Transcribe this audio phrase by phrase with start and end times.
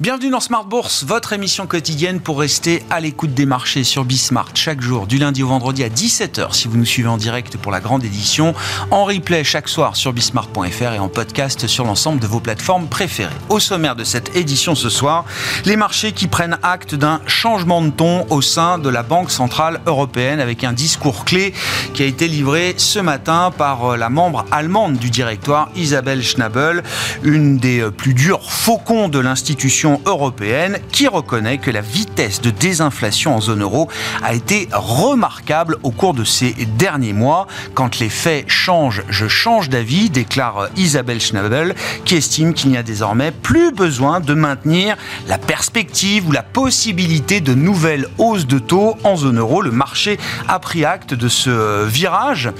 [0.00, 4.48] Bienvenue dans Smart Bourse, votre émission quotidienne pour rester à l'écoute des marchés sur Bismart
[4.54, 7.70] chaque jour, du lundi au vendredi à 17h si vous nous suivez en direct pour
[7.70, 8.54] la grande édition,
[8.90, 13.34] en replay chaque soir sur bismart.fr et en podcast sur l'ensemble de vos plateformes préférées.
[13.50, 15.26] Au sommaire de cette édition ce soir,
[15.66, 19.82] les marchés qui prennent acte d'un changement de ton au sein de la Banque Centrale
[19.84, 21.52] Européenne avec un discours clé
[21.92, 26.84] qui a été livré ce matin par la membre allemande du directoire Isabelle Schnabel,
[27.22, 33.34] une des plus durs faucons de l'institution européenne qui reconnaît que la vitesse de désinflation
[33.34, 33.88] en zone euro
[34.22, 37.46] a été remarquable au cours de ces derniers mois.
[37.74, 42.82] Quand les faits changent, je change d'avis, déclare Isabelle Schnabel, qui estime qu'il n'y a
[42.82, 48.96] désormais plus besoin de maintenir la perspective ou la possibilité de nouvelles hausses de taux
[49.04, 49.62] en zone euro.
[49.62, 50.18] Le marché
[50.48, 52.50] a pris acte de ce virage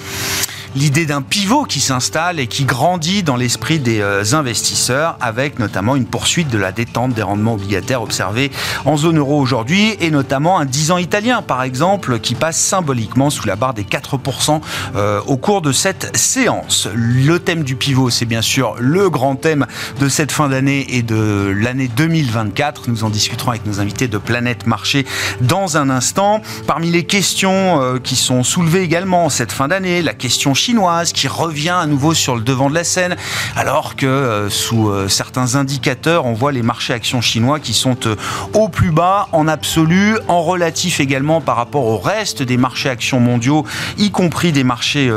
[0.76, 5.96] l'idée d'un pivot qui s'installe et qui grandit dans l'esprit des euh, investisseurs, avec notamment
[5.96, 8.50] une poursuite de la détente des rendements obligataires observés
[8.84, 13.30] en zone euro aujourd'hui, et notamment un 10 ans italien, par exemple, qui passe symboliquement
[13.30, 14.60] sous la barre des 4%
[14.94, 16.88] euh, au cours de cette séance.
[16.94, 19.66] Le thème du pivot, c'est bien sûr le grand thème
[20.00, 22.88] de cette fin d'année et de l'année 2024.
[22.88, 25.06] Nous en discuterons avec nos invités de Planète Marché
[25.40, 26.42] dans un instant.
[26.66, 31.26] Parmi les questions euh, qui sont soulevées également cette fin d'année, la question chinoise qui
[31.26, 33.16] revient à nouveau sur le devant de la scène,
[33.56, 37.96] alors que euh, sous euh, certains indicateurs, on voit les marchés actions chinois qui sont
[38.06, 38.14] euh,
[38.52, 43.20] au plus bas en absolu, en relatif également par rapport au reste des marchés actions
[43.20, 43.64] mondiaux,
[43.96, 45.10] y compris des marchés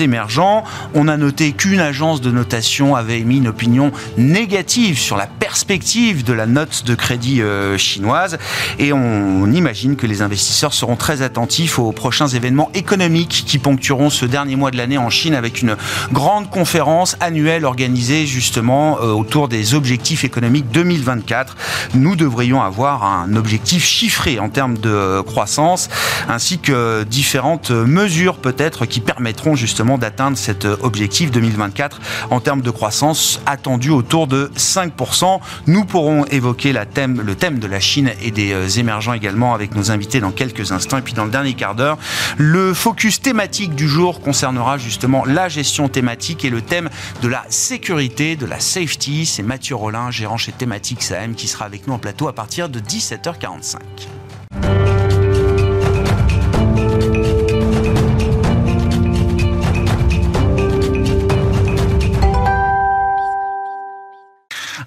[0.00, 0.64] émergents.
[0.94, 6.24] On a noté qu'une agence de notation avait émis une opinion négative sur la perspective
[6.24, 7.40] de la note de crédit
[7.76, 8.38] chinoise
[8.78, 14.10] et on imagine que les investisseurs seront très attentifs aux prochains événements économiques qui ponctueront
[14.10, 15.76] ce dernier mois de l'année en Chine avec une
[16.12, 21.56] grande conférence annuelle organisée justement euh, autour des objectifs économiques 2024.
[21.94, 25.88] Nous devrions avoir un objectif chiffré en termes de croissance
[26.28, 32.70] ainsi que différentes mesures peut-être qui permettront justement d'atteindre cet objectif 2024 en termes de
[32.70, 35.38] croissance attendu autour de 5%.
[35.68, 39.54] Nous pourrons évoquer la thème, le thème de la Chine et des euh, émergents également
[39.54, 40.98] avec nos invités dans quelques instants.
[40.98, 41.98] Et puis dans le dernier quart d'heure,
[42.36, 46.90] le focus thématique du jour concernera justement la gestion thématique et le thème
[47.22, 49.26] de la sécurité, de la safety.
[49.26, 52.68] C'est Mathieu Rollin, gérant chez Thématique SAM, qui sera avec nous en plateau à partir
[52.68, 53.78] de 17h45.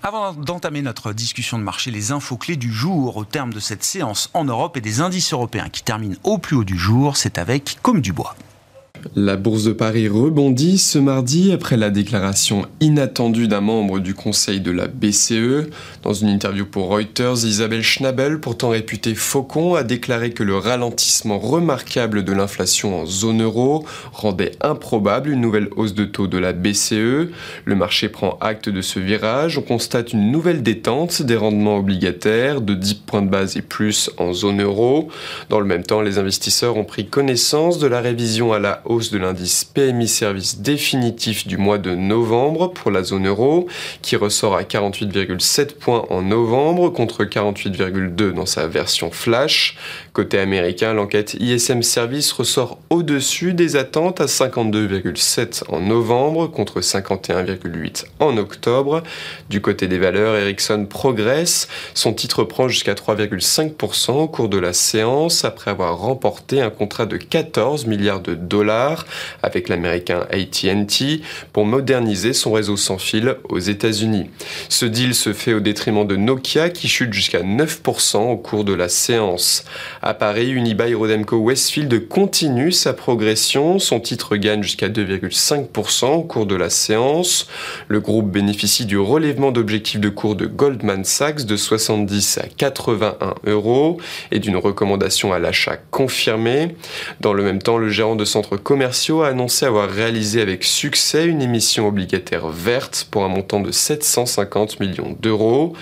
[0.07, 3.83] Avant d'entamer notre discussion de marché, les infos clés du jour au terme de cette
[3.83, 7.39] séance en Europe et des indices européens qui terminent au plus haut du jour, c'est
[7.39, 8.35] avec Comme du Bois.
[9.13, 14.59] La bourse de Paris rebondit ce mardi après la déclaration inattendue d'un membre du conseil
[14.59, 15.69] de la BCE.
[16.01, 21.37] Dans une interview pour Reuters, Isabelle Schnabel, pourtant réputée faucon, a déclaré que le ralentissement
[21.37, 26.51] remarquable de l'inflation en zone euro rendait improbable une nouvelle hausse de taux de la
[26.51, 27.29] BCE.
[27.63, 29.59] Le marché prend acte de ce virage.
[29.59, 34.09] On constate une nouvelle détente des rendements obligataires de 10 points de base et plus
[34.17, 35.09] en zone euro.
[35.49, 38.94] Dans le même temps, les investisseurs ont pris connaissance de la révision à la hausse
[38.95, 43.67] de l'indice PMI Service définitif du mois de novembre pour la zone euro,
[44.01, 49.77] qui ressort à 48,7 points en novembre contre 48,2 dans sa version flash.
[50.13, 58.05] Côté américain, l'enquête ISM Service ressort au-dessus des attentes à 52,7 en novembre contre 51,8
[58.21, 59.03] en octobre.
[59.49, 61.67] Du côté des valeurs, Ericsson progresse.
[61.93, 67.05] Son titre prend jusqu'à 3,5% au cours de la séance après avoir remporté un contrat
[67.05, 68.74] de 14 milliards de dollars
[69.43, 71.21] avec l'américain ATT
[71.53, 74.29] pour moderniser son réseau sans fil aux États-Unis.
[74.69, 78.73] Ce deal se fait au détriment de Nokia qui chute jusqu'à 9% au cours de
[78.73, 79.65] la séance.
[80.01, 83.79] À Paris, Unibail Rodemco Westfield continue sa progression.
[83.79, 87.47] Son titre gagne jusqu'à 2,5% au cours de la séance.
[87.87, 93.35] Le groupe bénéficie du relèvement d'objectifs de cours de Goldman Sachs de 70 à 81
[93.47, 93.97] euros
[94.31, 96.75] et d'une recommandation à l'achat confirmée.
[97.21, 101.27] Dans le même temps, le gérant de centre commerciaux a annoncé avoir réalisé avec succès
[101.27, 105.73] une émission obligataire verte pour un montant de 750 millions d'euros.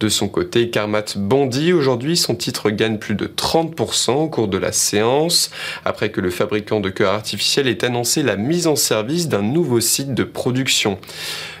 [0.00, 1.72] De son côté, Carmat bondit.
[1.72, 5.52] Aujourd'hui, son titre gagne plus de 30% au cours de la séance,
[5.84, 9.78] après que le fabricant de cœurs artificiels ait annoncé la mise en service d'un nouveau
[9.80, 10.98] site de production.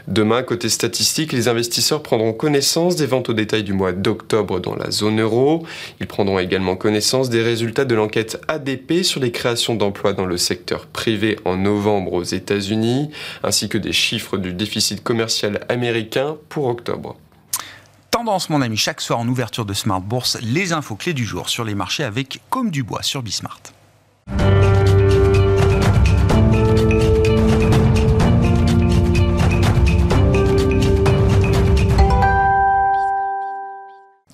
[0.08, 4.74] Demain, côté statistique, les investisseurs prendront connaissance des ventes au détail du mois d'octobre dans
[4.74, 5.64] la zone euro.
[6.00, 10.36] Ils prendront également connaissance des résultats de l'enquête ADP sur les créations d'emplois dans le
[10.36, 13.10] secteur privé en novembre aux États-Unis,
[13.42, 17.16] ainsi que des chiffres du déficit commercial américain pour octobre
[18.10, 21.48] Tendance, mon ami, chaque soir en ouverture de Smart Bourse, les infos clés du jour
[21.48, 23.60] sur les marchés avec Comme du Bois sur Bismart.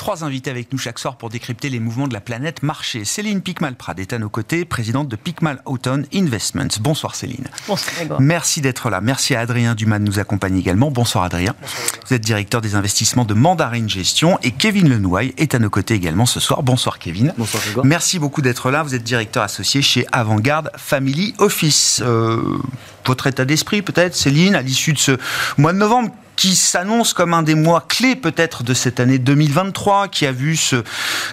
[0.08, 3.04] Trois invités avec nous chaque soir pour décrypter les mouvements de la planète marché.
[3.04, 6.78] Céline Picmal-Prad est à nos côtés, présidente de Picmal Autumn Investments.
[6.80, 7.46] Bonsoir Céline.
[7.66, 9.02] Bonsoir Merci d'être là.
[9.02, 10.90] Merci à Adrien Dumas de nous accompagner également.
[10.90, 11.54] Bonsoir Adrien.
[11.60, 15.68] Bonsoir, Vous êtes directeur des investissements de Mandarine Gestion et Kevin Lenouaille est à nos
[15.68, 16.62] côtés également ce soir.
[16.62, 17.34] Bonsoir Kevin.
[17.36, 18.82] Bonsoir Merci beaucoup d'être là.
[18.82, 22.00] Vous êtes directeur associé chez Avantgarde Family Office.
[22.02, 22.56] Euh,
[23.04, 25.18] votre état d'esprit peut-être, Céline, à l'issue de ce
[25.58, 30.06] mois de novembre qui s'annonce comme un des mois clés peut-être de cette année 2023,
[30.06, 30.84] qui a vu se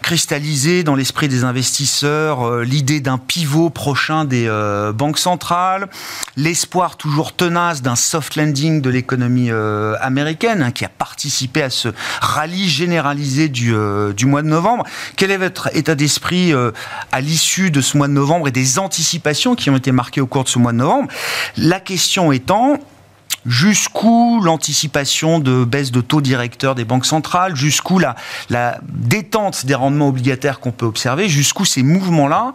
[0.01, 5.89] cristalliser dans l'esprit des investisseurs euh, l'idée d'un pivot prochain des euh, banques centrales,
[6.37, 11.69] l'espoir toujours tenace d'un soft landing de l'économie euh, américaine, hein, qui a participé à
[11.69, 13.75] ce rallye généralisé du,
[14.17, 14.85] du mois de novembre.
[15.17, 16.51] Quel est votre état d'esprit
[17.11, 20.25] à l'issue de ce mois de novembre et des anticipations qui ont été marquées au
[20.25, 21.09] cours de ce mois de novembre?
[21.57, 22.79] La question étant,
[23.45, 28.15] jusqu'où l'anticipation de baisse de taux directeurs des banques centrales, jusqu'où la,
[28.49, 32.53] la détente des rendements obligataires qu'on peut observer, jusqu'où ces mouvements-là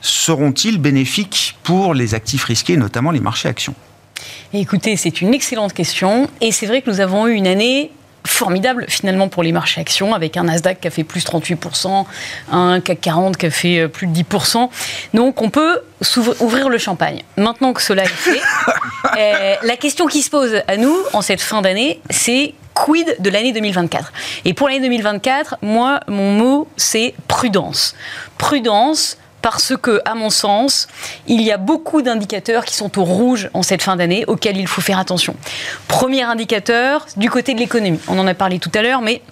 [0.00, 3.74] seront-ils bénéfiques pour les actifs risqués, notamment les marchés actions?
[4.52, 7.90] Écoutez, c'est une excellente question et c'est vrai que nous avons eu une année
[8.26, 12.04] formidable finalement pour les marchés actions, avec un Nasdaq qui a fait plus 38%,
[12.52, 14.68] un CAC 40 qui a fait euh, plus de 10%.
[15.14, 15.80] Donc on peut
[16.40, 17.22] ouvrir le champagne.
[17.36, 18.40] Maintenant que cela est fait,
[19.18, 23.30] euh, la question qui se pose à nous en cette fin d'année, c'est quid de
[23.30, 24.12] l'année 2024
[24.44, 27.94] Et pour l'année 2024, moi, mon mot, c'est prudence.
[28.36, 30.88] Prudence parce que, à mon sens,
[31.26, 34.66] il y a beaucoup d'indicateurs qui sont au rouge en cette fin d'année auxquels il
[34.66, 35.36] faut faire attention.
[35.88, 38.00] Premier indicateur, du côté de l'économie.
[38.08, 39.22] On en a parlé tout à l'heure, mais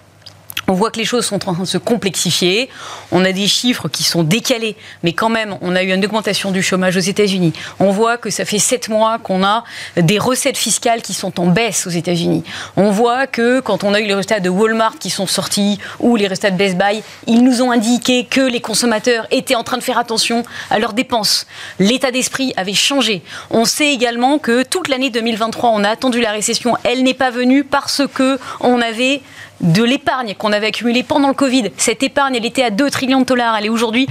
[0.69, 2.69] on voit que les choses sont en train de se complexifier.
[3.13, 6.51] On a des chiffres qui sont décalés, mais quand même, on a eu une augmentation
[6.51, 7.53] du chômage aux États-Unis.
[7.81, 9.65] On voit que ça fait sept mois qu'on a
[9.97, 12.45] des recettes fiscales qui sont en baisse aux États-Unis.
[12.77, 16.17] On voit que quand on a eu les résultats de Walmart qui sont sortis ou
[16.17, 19.77] les résultats de Best Buy, ils nous ont indiqué que les consommateurs étaient en train
[19.77, 21.47] de faire attention à leurs dépenses.
[21.79, 23.23] L'état d'esprit avait changé.
[23.51, 26.77] On sait également que toute l'année 2023, on a attendu la récession.
[26.85, 29.21] Elle n'est pas venue parce que on avait
[29.61, 31.71] de l'épargne qu'on avait accumulée pendant le Covid.
[31.77, 33.57] Cette épargne, elle était à 2 trillions de dollars.
[33.57, 34.07] Elle est aujourd'hui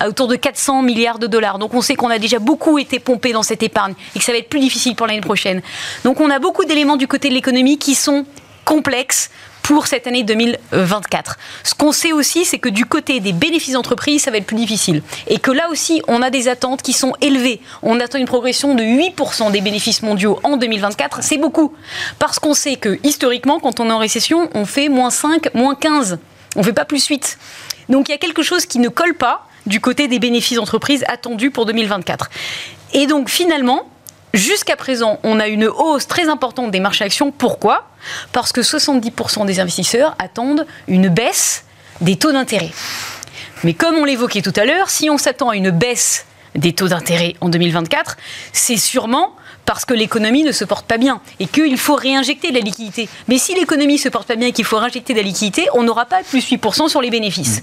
[0.00, 1.58] à autour de 400 milliards de dollars.
[1.58, 4.32] Donc on sait qu'on a déjà beaucoup été pompé dans cette épargne et que ça
[4.32, 5.62] va être plus difficile pour l'année prochaine.
[6.04, 8.24] Donc on a beaucoup d'éléments du côté de l'économie qui sont
[8.64, 9.30] complexes
[9.64, 11.38] pour cette année 2024.
[11.64, 14.58] Ce qu'on sait aussi, c'est que du côté des bénéfices d'entreprise, ça va être plus
[14.58, 15.02] difficile.
[15.26, 17.60] Et que là aussi, on a des attentes qui sont élevées.
[17.82, 21.22] On attend une progression de 8% des bénéfices mondiaux en 2024.
[21.22, 21.72] C'est beaucoup.
[22.18, 25.74] Parce qu'on sait que historiquement, quand on est en récession, on fait moins 5, moins
[25.74, 26.18] 15.
[26.56, 27.38] On ne fait pas plus 8.
[27.88, 31.04] Donc il y a quelque chose qui ne colle pas du côté des bénéfices d'entreprise
[31.08, 32.28] attendus pour 2024.
[32.92, 33.88] Et donc finalement,
[34.34, 37.30] Jusqu'à présent, on a une hausse très importante des marchés actions.
[37.30, 37.88] Pourquoi?
[38.32, 41.64] Parce que 70% des investisseurs attendent une baisse
[42.00, 42.72] des taux d'intérêt.
[43.62, 46.26] Mais comme on l'évoquait tout à l'heure, si on s'attend à une baisse
[46.56, 48.16] des taux d'intérêt en 2024,
[48.52, 49.36] c'est sûrement
[49.66, 53.08] parce que l'économie ne se porte pas bien et qu'il faut réinjecter de la liquidité.
[53.28, 55.84] Mais si l'économie se porte pas bien et qu'il faut réinjecter de la liquidité, on
[55.84, 57.62] n'aura pas plus 8% sur les bénéfices.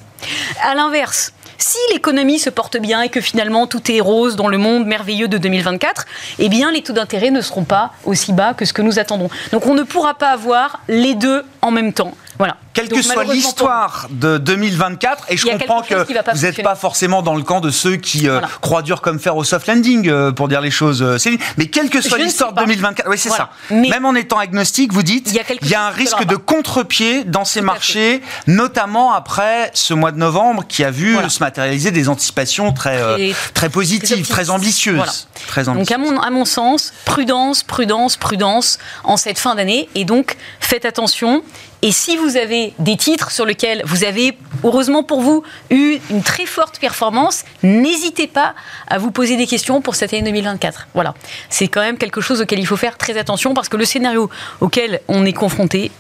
[0.64, 4.58] À l'inverse, si l'économie se porte bien et que finalement tout est rose dans le
[4.58, 6.06] monde merveilleux de 2024,
[6.40, 9.30] eh bien les taux d'intérêt ne seront pas aussi bas que ce que nous attendons.
[9.52, 12.16] Donc on ne pourra pas avoir les deux en même temps.
[12.38, 12.58] Voilà.
[12.74, 15.94] Quelle que soit l'histoire de 2024, et je comprends que
[16.34, 19.36] vous n'êtes pas forcément dans le camp de ceux qui euh, croient dur comme fer
[19.36, 21.18] au soft landing, euh, pour dire les choses, euh,
[21.58, 23.52] mais quelle que soit l'histoire de 2024, oui c'est ça.
[23.70, 27.62] Même en étant agnostique, vous dites, il y a, un risque de contre-pied dans ces
[27.62, 33.34] marchés, notamment après ce mois de novembre qui a vu se matérialiser des anticipations très,
[33.54, 35.28] très positives, très, ambitieuses.
[35.48, 35.90] très ambitieuses.
[35.90, 40.38] Donc à mon, à mon sens, prudence, prudence, prudence en cette fin d'année, et donc
[40.60, 41.44] faites attention.
[41.84, 46.22] Et si vous avez des titres sur lesquels vous avez, heureusement pour vous, eu une
[46.22, 48.54] très forte performance, n'hésitez pas
[48.88, 50.90] à vous poser des questions pour cette année 2024.
[50.94, 51.16] Voilà.
[51.50, 54.30] C'est quand même quelque chose auquel il faut faire très attention parce que le scénario
[54.60, 55.92] auquel on est confronté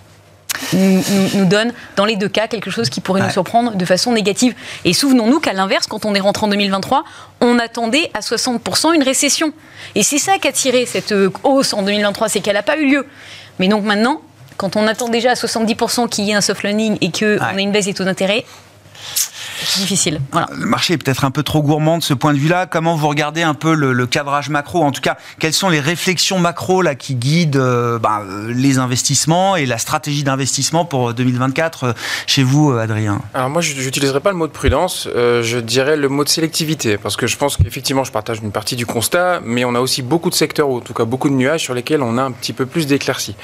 [0.74, 4.54] nous, donne, dans les deux cas, quelque chose qui pourrait nous surprendre de façon négative.
[4.86, 7.04] Et souvenons-nous qu'à l'inverse, quand on est rentré en 2023,
[7.42, 9.54] on attendait à 60% une récession.
[9.96, 12.90] Et c'est ça qui a tiré cette hausse en 2023, c'est qu'elle n'a pas eu
[12.90, 13.08] lieu.
[13.60, 14.22] Mais donc maintenant,
[14.62, 17.60] quand on attend déjà à 70% qu'il y ait un soft landing et qu'on a
[17.60, 18.46] une baisse des taux d'intérêt,
[19.78, 20.22] difficile.
[20.32, 20.48] Voilà.
[20.56, 22.66] Le marché est peut-être un peu trop gourmand de ce point de vue-là.
[22.66, 24.84] Comment vous regardez un peu le, cadrage macro?
[24.84, 29.56] En tout cas, quelles sont les réflexions macro là qui guident euh, bah, les investissements
[29.56, 31.94] et la stratégie d'investissement pour 2024 euh,
[32.28, 33.22] chez vous, euh, Adrien?
[33.34, 36.98] Alors moi, je n'utiliserai pas le mot de prudence, je dirais le mot de sélectivité,
[36.98, 40.02] parce que je pense qu'effectivement, je partage une partie du constat, mais on a aussi
[40.02, 42.32] beaucoup de secteurs, ou en tout cas beaucoup de nuages sur lesquels on a un
[42.32, 43.36] petit peu plus d'éclaircies.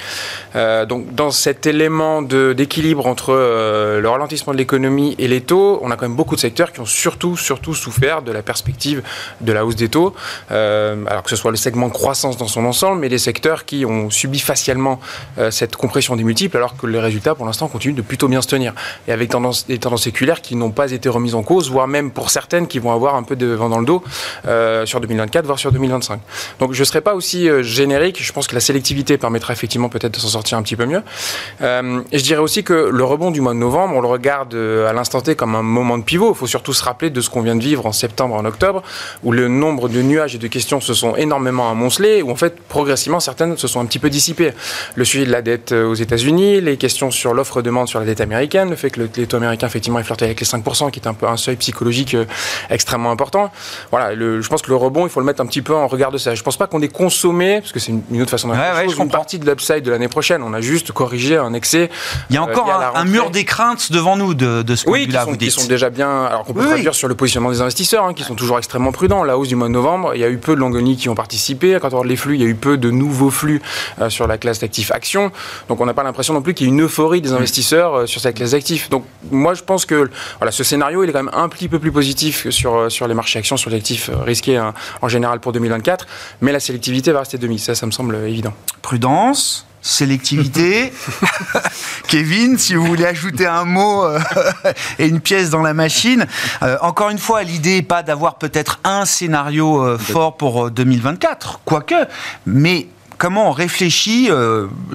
[0.87, 6.07] donc dans cet élément d'équilibre entre le ralentissement de l'économie et les on a quand
[6.07, 9.03] même beaucoup de secteurs qui ont surtout, surtout souffert de la perspective
[9.41, 10.13] de la hausse des taux,
[10.51, 13.85] euh, alors que ce soit le segment croissance dans son ensemble, mais des secteurs qui
[13.85, 14.99] ont subi facialement
[15.37, 18.41] euh, cette compression des multiples, alors que les résultats, pour l'instant, continuent de plutôt bien
[18.41, 18.73] se tenir.
[19.07, 22.29] Et avec des tendances séculaires qui n'ont pas été remises en cause, voire même pour
[22.29, 24.03] certaines qui vont avoir un peu de vent dans le dos
[24.47, 26.19] euh, sur 2024, voire sur 2025.
[26.59, 30.13] Donc je ne serai pas aussi générique, je pense que la sélectivité permettra effectivement peut-être
[30.13, 31.03] de s'en sortir un petit peu mieux.
[31.61, 34.93] et je dirais aussi que le rebond du mois de novembre, on le regarde à
[34.93, 36.33] l'instant T comme un moment de pivot.
[36.33, 38.83] Il faut surtout se rappeler de ce qu'on vient de vivre en septembre, en octobre,
[39.23, 42.59] où le nombre de nuages et de questions se sont énormément amoncelés, où en fait,
[42.61, 44.51] progressivement, certaines se sont un petit peu dissipées.
[44.95, 48.21] Le sujet de la dette euh, aux États-Unis, les questions sur l'offre-demande sur la dette
[48.21, 50.99] américaine, le fait que le, les taux américains, effectivement, est flirté avec les 5%, qui
[50.99, 52.25] est un peu un seuil psychologique euh,
[52.69, 53.51] extrêmement important.
[53.91, 56.11] Voilà, je pense que le rebond, il faut le mettre un petit peu en regard
[56.11, 56.35] de ça.
[56.35, 58.87] Je ne pense pas qu'on ait consommé, parce que c'est une, autre façon de ouais,
[58.97, 60.41] une partie de l'upside de l'année prochaine.
[60.43, 61.89] On a juste corrigé un excès.
[62.29, 64.93] Il y a euh, encore un, mur des craintes devant nous de, de ce point
[64.93, 67.51] oui, là qui sont, qui sont déjà bien alors qu'on peut traduire sur le positionnement
[67.51, 69.23] des investisseurs, hein, qui sont toujours extrêmement prudents.
[69.23, 71.15] La hausse du mois de novembre, il y a eu peu de longonis qui ont
[71.15, 71.77] participé.
[71.81, 73.61] Quand on regarde les flux, il y a eu peu de nouveaux flux
[74.01, 75.31] euh, sur la classe d'actifs actions.
[75.67, 78.05] Donc on n'a pas l'impression non plus qu'il y ait une euphorie des investisseurs euh,
[78.05, 78.89] sur cette classe d'actifs.
[78.89, 81.79] Donc moi je pense que voilà, ce scénario il est quand même un petit peu
[81.79, 85.07] plus positif que sur, euh, sur les marchés actions, sur les actifs risqués hein, en
[85.07, 86.07] général pour 2024.
[86.41, 87.59] Mais la sélectivité va rester demi.
[87.59, 88.53] Ça, ça me semble évident.
[88.81, 90.91] Prudence sélectivité.
[92.07, 94.19] Kevin, si vous voulez ajouter un mot euh,
[94.99, 96.25] et une pièce dans la machine.
[96.63, 101.61] Euh, encore une fois, l'idée n'est pas d'avoir peut-être un scénario euh, fort pour 2024,
[101.65, 101.95] quoique,
[102.45, 104.29] mais comment on réfléchit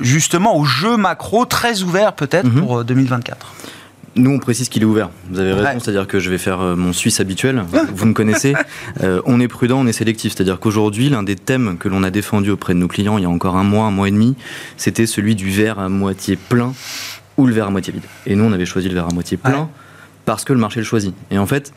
[0.01, 2.61] justement au jeu macro très ouvert peut-être mhm.
[2.61, 3.53] pour 2024
[4.14, 5.11] nous, on précise qu'il est ouvert.
[5.31, 7.64] Vous avez raison, c'est-à-dire que je vais faire euh, mon Suisse habituel.
[7.95, 8.54] Vous me connaissez.
[9.02, 10.35] Euh, on est prudent, on est sélectif.
[10.35, 13.25] C'est-à-dire qu'aujourd'hui, l'un des thèmes que l'on a défendu auprès de nos clients il y
[13.25, 14.37] a encore un mois, un mois et demi,
[14.76, 16.75] c'était celui du verre à moitié plein
[17.37, 18.02] ou le verre à moitié vide.
[18.26, 19.69] Et nous, on avait choisi le verre à moitié plein
[20.25, 21.14] parce que le marché le choisit.
[21.31, 21.73] Et en fait,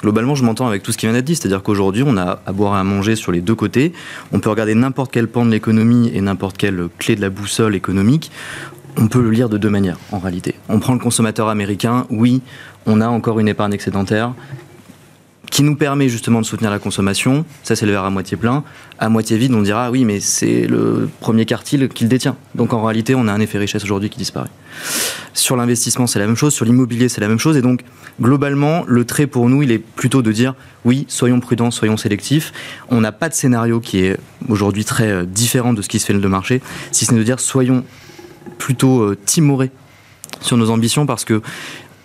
[0.00, 1.36] globalement, je m'entends avec tout ce qui vient d'être dit.
[1.36, 3.92] C'est-à-dire qu'aujourd'hui, on a à boire et à manger sur les deux côtés.
[4.32, 7.74] On peut regarder n'importe quel pan de l'économie et n'importe quelle clé de la boussole
[7.74, 8.30] économique
[8.96, 10.54] on peut le lire de deux manières en réalité.
[10.68, 12.42] On prend le consommateur américain, oui,
[12.86, 14.32] on a encore une épargne excédentaire
[15.50, 17.44] qui nous permet justement de soutenir la consommation.
[17.62, 18.64] Ça, c'est le verre à moitié plein.
[18.98, 22.36] À moitié vide, on dira oui, mais c'est le premier quartile qu'il détient.
[22.54, 24.50] Donc en réalité, on a un effet richesse aujourd'hui qui disparaît.
[25.34, 26.54] Sur l'investissement, c'est la même chose.
[26.54, 27.56] Sur l'immobilier, c'est la même chose.
[27.56, 27.82] Et donc,
[28.20, 30.54] globalement, le trait pour nous, il est plutôt de dire
[30.84, 32.52] oui, soyons prudents, soyons sélectifs.
[32.90, 34.18] On n'a pas de scénario qui est
[34.48, 36.60] aujourd'hui très euh, différent de ce qui se fait le marché,
[36.92, 37.84] si ce n'est de dire soyons
[38.58, 39.70] plutôt euh, timoré
[40.40, 41.40] sur nos ambitions parce que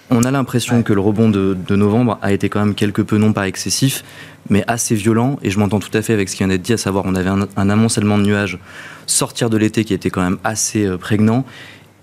[0.10, 3.33] on a l'impression que le rebond de, novembre a été quand même quelque peu, non
[3.33, 4.03] pas excessif,
[4.50, 5.39] mais assez violent.
[5.41, 7.15] Et je m'entends tout à fait avec ce qui vient d'être dit, à savoir on
[7.15, 8.60] avait un, amoncellement de nuages
[9.07, 11.45] sortir de l'été qui était quand même assez euh, prégnant.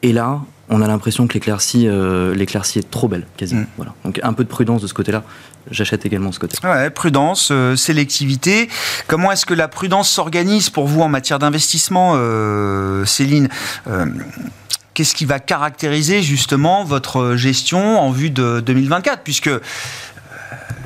[0.02, 3.62] Et là, on a l'impression que l'éclaircie, euh, est trop belle, quasiment.
[3.62, 3.66] Mm.
[3.76, 3.94] Voilà.
[4.04, 5.22] Donc un peu de prudence de ce côté-là.
[5.70, 6.56] J'achète également ce côté.
[6.64, 8.68] Ouais, prudence, sélectivité.
[9.06, 12.16] Comment est-ce que la prudence s'organise pour vous en matière d'investissement,
[13.04, 13.48] Céline
[15.00, 19.60] qu'est-ce qui va caractériser justement votre gestion en vue de 2024 Puisque euh,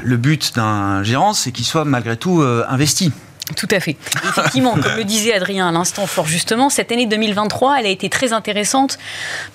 [0.02, 3.10] le but d'un gérant, c'est qu'il soit malgré tout euh, investi.
[3.56, 3.96] Tout à fait.
[4.28, 8.08] Effectivement, comme le disait Adrien à l'instant fort justement, cette année 2023, elle a été
[8.08, 8.98] très intéressante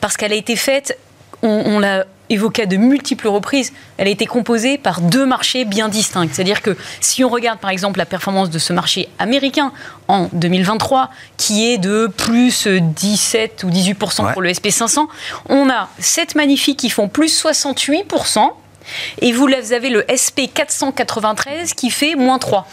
[0.01, 0.97] parce qu'elle a été faite,
[1.41, 5.89] on l'a évoquée à de multiples reprises, elle a été composée par deux marchés bien
[5.89, 6.29] distincts.
[6.31, 9.71] C'est-à-dire que si on regarde par exemple la performance de ce marché américain
[10.07, 15.07] en 2023, qui est de plus 17 ou 18% pour le SP500,
[15.49, 18.51] on a sept magnifiques qui font plus 68%.
[19.21, 22.67] Et vous avez le SP493 qui fait moins 3.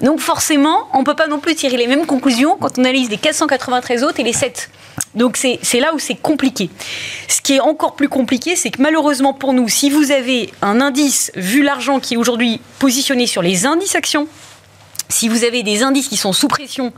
[0.00, 3.10] Donc forcément, on ne peut pas non plus tirer les mêmes conclusions quand on analyse
[3.10, 4.70] les 493 autres et les 7.
[5.14, 6.70] Donc c'est là où c'est compliqué.
[7.28, 10.80] Ce qui est encore plus compliqué, c'est que malheureusement pour nous, si vous avez un
[10.80, 14.26] indice, vu l'argent qui est aujourd'hui positionné sur les indices actions,
[15.08, 16.92] si vous avez des indices qui sont sous pression,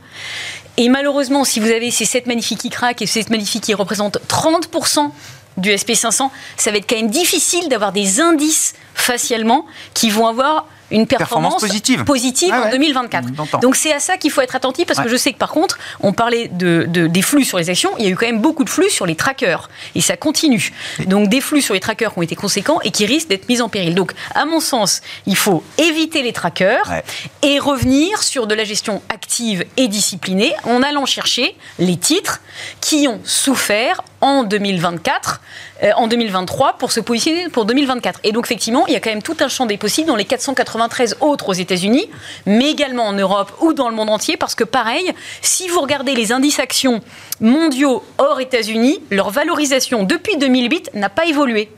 [0.77, 3.73] et malheureusement si vous avez ces 7 magnifiques qui craquent et ces 7 magnifiques qui
[3.73, 5.11] représentent 30%
[5.57, 10.65] du SP500, ça va être quand même difficile d'avoir des indices facialement qui vont avoir
[10.91, 13.59] une performance, positive, positive en 2024.
[13.59, 15.79] Donc c'est à ça qu'il faut être attentif parce que je sais que par contre,
[16.01, 18.63] on parlait de, des flux sur les actions, il y a eu quand même beaucoup
[18.63, 19.69] de flux sur les trackers.
[19.95, 20.71] Et ça continue.
[21.07, 23.61] Donc des flux sur les trackers qui ont été conséquents et qui risquent d'être mis
[23.61, 23.95] en péril.
[23.95, 27.01] Donc à mon sens, il faut éviter les trackers
[27.41, 32.41] et revenir sur de la gestion active et disciplinée en allant chercher les titres
[32.81, 38.21] qui ont souffert en 2024, euh, en 2023 pour se positionner pour 2024.
[38.23, 40.25] Et donc effectivement, il y a quand même tout un champ des possibles dans les
[40.25, 42.09] 493 autres aux États-Unis,
[42.45, 45.11] mais également en Europe ou dans le monde entier, parce que pareil,
[45.41, 47.01] si vous regardez les indices actions
[47.41, 51.69] mondiaux hors États-Unis, leur valorisation depuis 2008 n'a pas évolué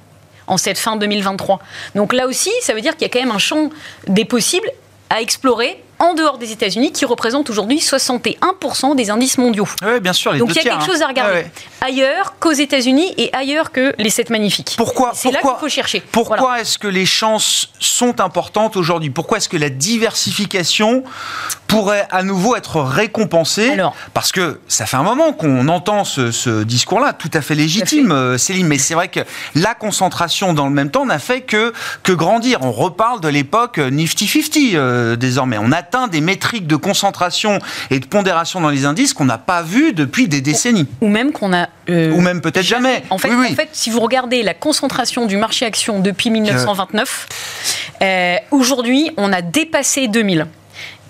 [0.47, 1.59] en cette fin 2023.
[1.95, 3.69] Donc là aussi, ça veut dire qu'il y a quand même un champ
[4.07, 4.69] des possibles
[5.09, 9.67] à explorer en dehors des États-Unis, qui représentent aujourd'hui 61% des indices mondiaux.
[9.83, 10.33] Oui, bien sûr.
[10.33, 10.85] Les Donc il y a quelque hein.
[10.85, 11.45] chose à regarder.
[11.81, 14.75] Ailleurs qu'aux États-Unis et ailleurs que les 7 magnifiques.
[14.77, 16.03] Pourquoi C'est là qu'il faut chercher.
[16.11, 19.09] Pourquoi est-ce que les chances sont importantes aujourd'hui?
[19.09, 21.03] Pourquoi est-ce que la diversification
[21.67, 23.71] pourrait à nouveau être récompensée?
[23.71, 28.11] Alors, Parce que ça fait un moment qu'on entend ce, discours-là, tout à fait légitime,
[28.11, 29.19] euh, Céline, mais c'est vrai que
[29.55, 31.73] la concentration dans le même temps n'a fait que,
[32.03, 32.59] que grandir.
[32.61, 35.57] On reparle de l'époque Nifty 50 euh, désormais.
[35.59, 37.59] On a atteint des métriques de concentration
[37.91, 40.87] et de pondération dans les indices qu'on n'a pas vu depuis des décennies.
[41.01, 41.67] Ou même qu'on a...
[41.89, 43.03] Euh, ou même peut-être jamais.
[43.11, 47.27] En fait, en fait, si vous regardez la concentration du marché action depuis 1929,
[48.01, 50.47] euh, aujourd'hui, on a dépassé 2000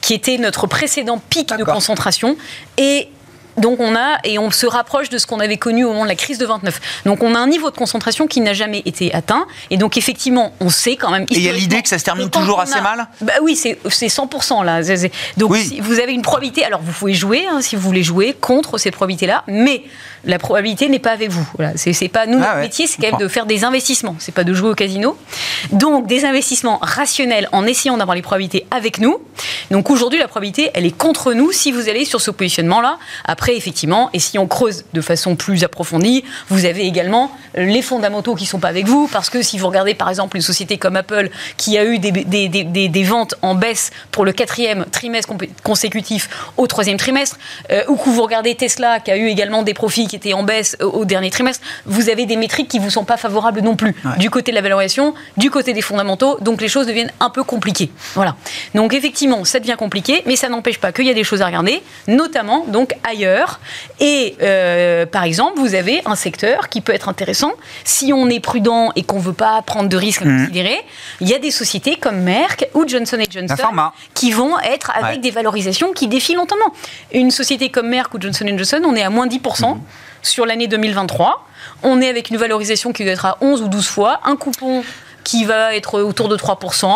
[0.02, 2.36] qui était notre précédent pic de concentration.
[2.78, 3.08] Et
[3.58, 6.10] donc on a, et on se rapproche de ce qu'on avait connu au moment de
[6.10, 7.04] la crise de 29.
[7.06, 9.48] Donc on a un niveau de concentration qui n'a jamais été atteint.
[9.70, 11.24] Et donc effectivement, on sait quand même...
[11.24, 13.78] Et il y a l'idée que ça se termine toujours assez mal bah Oui, c'est
[13.86, 14.82] 100% là.
[15.38, 18.36] Donc si vous avez une probabilité, alors vous pouvez jouer, hein, si vous voulez jouer,
[18.40, 19.84] contre ces probabilités-là, mais
[20.26, 21.48] la probabilité n'est pas avec vous.
[21.56, 21.74] Voilà.
[21.76, 24.16] C'est pas nous, ah notre métier, c'est quand même de faire des investissements.
[24.20, 25.18] C'est pas de jouer au casino.
[25.72, 29.20] Donc des investissements rationnels en essayant d'avoir les probabilités avec nous.
[29.72, 32.98] Donc aujourd'hui, la probabilité, elle est contre nous si vous allez sur ce positionnement-là.
[33.24, 38.36] Après, effectivement, et si on creuse de façon plus approfondie, vous avez également les fondamentaux
[38.36, 40.96] qui sont pas avec vous, parce que si vous regardez par exemple une société comme
[40.96, 45.34] Apple qui a eu des, des, des, des ventes en baisse pour le quatrième trimestre
[45.64, 47.38] consécutif au troisième trimestre,
[47.72, 50.44] euh, ou que vous regardez Tesla qui a eu également des profits qui étaient en
[50.44, 53.96] baisse au dernier trimestre, vous avez des métriques qui vous sont pas favorables non plus,
[54.18, 57.44] du côté de la valorisation, du côté des fondamentaux, donc les choses deviennent un peu
[57.44, 57.92] compliquées.
[58.14, 58.36] Voilà.
[58.74, 61.46] Donc effectivement, ça devient compliqué, mais ça n'empêche pas qu'il y a des choses à
[61.48, 63.35] regarder, notamment donc ailleurs.
[64.00, 68.40] Et euh, par exemple, vous avez un secteur qui peut être intéressant si on est
[68.40, 70.40] prudent et qu'on veut pas prendre de risques à mmh.
[70.40, 70.78] considérer.
[71.22, 73.56] Il y a des sociétés comme Merck ou Johnson Johnson
[74.14, 76.56] qui vont être avec des valorisations qui défient longtemps.
[77.14, 79.78] Une société comme Merck ou Johnson Johnson, on est à moins 10%
[80.22, 81.46] sur l'année 2023.
[81.84, 84.84] On est avec une valorisation qui doit être à 11 ou 12 fois, un coupon
[85.26, 86.88] qui va être autour de 3%.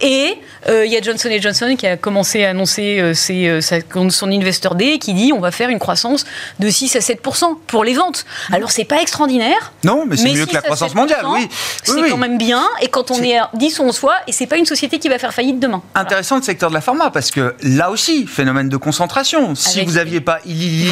[0.00, 4.30] Et euh, il y a Johnson Johnson qui a commencé à annoncer euh, euh, son
[4.30, 6.24] Investor Day qui dit on va faire une croissance
[6.60, 8.24] de 6 à 7% pour les ventes.
[8.52, 9.72] Alors c'est pas extraordinaire.
[9.84, 11.48] Non, mais c'est mieux que la croissance mondiale, oui.
[11.82, 12.62] C'est quand même bien.
[12.80, 15.08] Et quand on est, à 10 ou 11 fois, et c'est pas une société qui
[15.08, 15.82] va faire faillite demain.
[15.94, 19.54] Intéressant le secteur de la pharma parce que là aussi, phénomène de concentration.
[19.56, 20.88] Si vous n'aviez pas Ilili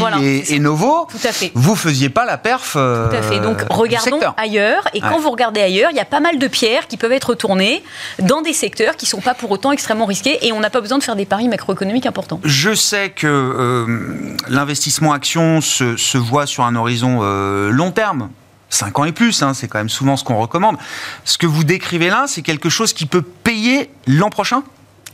[0.48, 1.52] et, Novo, Tout à fait.
[1.54, 2.72] vous faisiez pas la perf.
[2.72, 3.38] Tout à fait.
[3.38, 4.88] Donc regardons ailleurs.
[4.94, 7.34] Et quand vous regardez ailleurs, il y a pas mal de pierres qui peuvent être
[7.34, 7.82] tournés
[8.20, 10.80] dans des secteurs qui ne sont pas pour autant extrêmement risqués et on n'a pas
[10.80, 12.40] besoin de faire des paris macroéconomiques importants.
[12.44, 18.30] Je sais que euh, l'investissement action se, voit sur un horizon euh, long terme.
[18.68, 20.76] 5 ans et plus, hein, c'est quand même souvent ce qu'on recommande.
[21.24, 24.62] Ce que vous décrivez là, c'est quelque chose qui peut payer l'an prochain?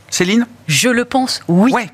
[0.09, 0.45] Céline?
[0.67, 1.71] Je le pense, oui.
[1.71, 1.89] Ouais.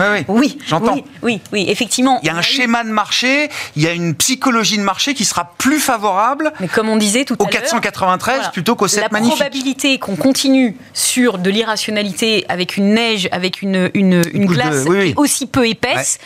[0.00, 0.98] Oui, oui, j'entends.
[1.22, 2.18] Oui, oui, effectivement.
[2.22, 5.24] Il y a un schéma de marché, il y a une psychologie de marché qui
[5.24, 6.52] sera plus favorable.
[6.60, 9.38] Mais comme on disait tout à au 493 plutôt qu'au 7 magnifique.
[9.38, 14.86] La probabilité qu'on continue sur de l'irrationalité avec une neige, avec une, une, glace
[15.16, 16.18] aussi peu épaisse,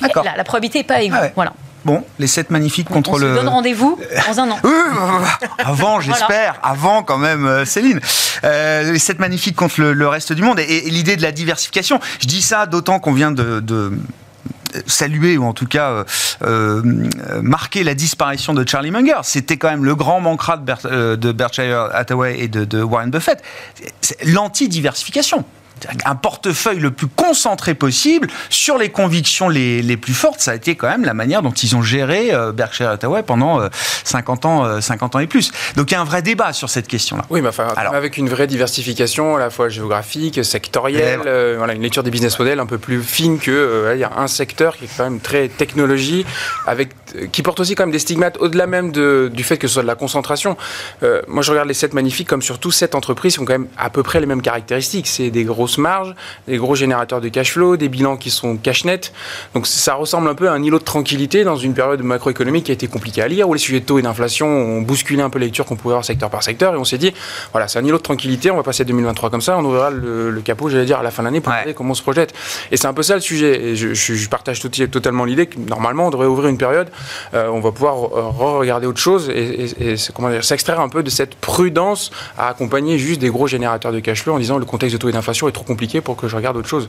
[0.00, 1.52] la, la, probabilité n'est pas ah Voilà.
[1.84, 3.32] Bon, les 7 magnifiques contre le.
[3.32, 4.58] On se donne rendez-vous dans un an.
[5.58, 8.00] avant, j'espère, avant quand même, euh, Céline.
[8.44, 12.00] Euh, les 7 magnifiques contre le, reste du monde et, l'idée de la diversification.
[12.20, 13.92] Je dis ça d'autant qu'on vient de,
[14.86, 16.04] saluer ou en tout cas
[16.42, 16.82] euh,
[17.42, 19.20] marquer la disparition de Charlie Munger.
[19.22, 23.42] C'était quand même le grand manquera de, de Berkshire Hathaway et de, de Warren Buffett.
[24.24, 25.44] L'anti-diversification.
[26.04, 30.40] Un portefeuille le plus concentré possible sur les convictions les, les, plus fortes.
[30.40, 33.60] Ça a été quand même la manière dont ils ont géré euh, Berkshire Hathaway pendant
[34.04, 35.52] 50 ans, 50 ans et plus.
[35.76, 37.24] Donc il y a un vrai débat sur cette question-là.
[37.30, 41.20] Oui, mais enfin, Alors, avec une vraie diversification à la fois géographique, sectorielle,
[41.56, 44.28] voilà, une lecture des business models un peu plus fine que il y a un
[44.28, 46.24] secteur qui est quand même très technologie,
[46.66, 46.90] avec
[47.32, 49.82] qui porte aussi quand même des stigmates au-delà même de, du fait que ce soit
[49.82, 50.56] de la concentration.
[51.28, 53.90] moi, je regarde les sept magnifiques comme surtout sept entreprises qui ont quand même à
[53.90, 55.06] peu près les mêmes caractéristiques.
[55.06, 56.14] C'est des grosses marges,
[56.48, 59.12] des gros générateurs de cash flow, des bilans qui sont cash net.
[59.54, 62.70] Donc ça ressemble un peu à un îlot de tranquillité dans une période macroéconomique qui
[62.70, 65.30] a été compliquée à lire, où les sujets de taux et d'inflation ont bousculé un
[65.30, 66.74] peu les lectures qu'on pouvait avoir secteur par secteur.
[66.74, 67.12] Et on s'est dit,
[67.52, 70.40] voilà, c'est un îlot de tranquillité, on va passer 2023 comme ça, on ouvrira le,
[70.44, 72.32] capot, j'allais dire, à la fin de l'année pour voir comment on se projette.
[72.70, 73.62] Et c'est un peu ça le sujet.
[73.62, 76.88] Et je, partage totalement l'idée que normalement, on devrait ouvrir une période,
[77.34, 81.34] euh, on va pouvoir re-regarder autre chose et, et, et s'extraire un peu de cette
[81.34, 84.98] prudence à accompagner juste des gros générateurs de cash flow en disant le contexte de
[84.98, 86.88] taux et d'inflation est trop compliqué pour que je regarde autre chose.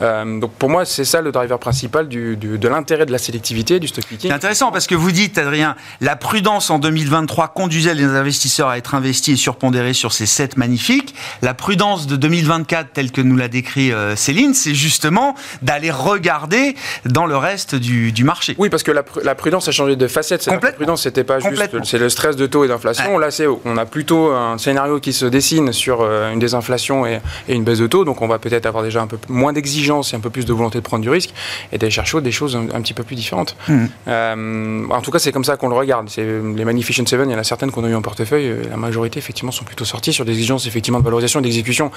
[0.00, 3.80] Euh, donc pour moi, c'est ça le driver principal du, de l'intérêt de la sélectivité,
[3.80, 4.30] du stock picking.
[4.30, 8.78] C'est intéressant parce que vous dites, Adrien, la prudence en 2023 conduisait les investisseurs à
[8.78, 11.14] être investis et surpondérés sur ces sept magnifiques.
[11.42, 16.76] La prudence de 2024, telle que nous l'a décrit euh, Céline, c'est justement d'aller regarder
[17.04, 18.54] dans le reste du, du, marché.
[18.58, 20.46] Oui, parce que la, la, prudence a changé de facette.
[20.46, 23.18] La prudence, c'était pas juste c'est le stress de taux et d'inflation.
[23.18, 27.20] Là, c'est on a plutôt un scénario qui se dessine sur euh, une désinflation et,
[27.48, 28.04] une baisse de taux.
[28.04, 30.52] Donc on va peut-être avoir déjà un peu moins d'exigence et un peu plus de
[30.52, 31.32] volonté de prendre du risque
[31.72, 33.56] et d'aller chercher des choses un, petit peu plus différentes.
[33.68, 33.84] Mmh.
[34.08, 36.08] Euh, en tout cas, c'est comme ça qu'on le regarde.
[36.10, 38.48] C'est les Magnificent Seven, il y en a certaines qu'on a eu en portefeuille.
[38.48, 41.90] Euh, la majorité, effectivement, sont plutôt sorties sur des exigences effectivement de valorisation et d'exécution.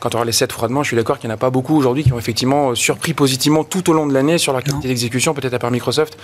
[0.00, 1.76] Quand on aura les 7 froidement, je suis d'accord qu'il n'y en a pas beaucoup
[1.76, 5.34] aujourd'hui qui ont effectivement surpris positivement tout au long de l'année sur la qualité d'exécution,
[5.34, 6.18] peut-être à part Microsoft.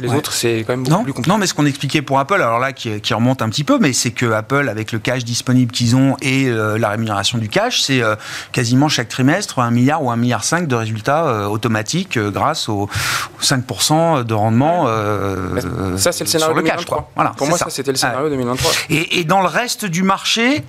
[0.00, 1.30] les autres, c'est quand même beaucoup plus compliqué.
[1.30, 3.78] Non, mais ce qu'on expliquait pour Apple, alors là, qui, qui remonte un petit peu,
[3.78, 7.48] mais c'est que Apple, avec le cash disponible qu'ils ont et euh, la rémunération du
[7.48, 8.16] cash, c'est euh,
[8.52, 12.88] quasiment chaque trimestre un milliard ou un milliard cinq de résultats euh, automatiques grâce aux,
[13.40, 14.86] 5% de rendement
[15.96, 16.76] ça, c'est le scénario sur le 2023.
[16.76, 16.84] cash.
[16.86, 17.10] Quoi.
[17.14, 18.72] Voilà, Pour moi, ça, c'était le scénario 2023.
[18.90, 20.64] Et, et dans le reste du marché,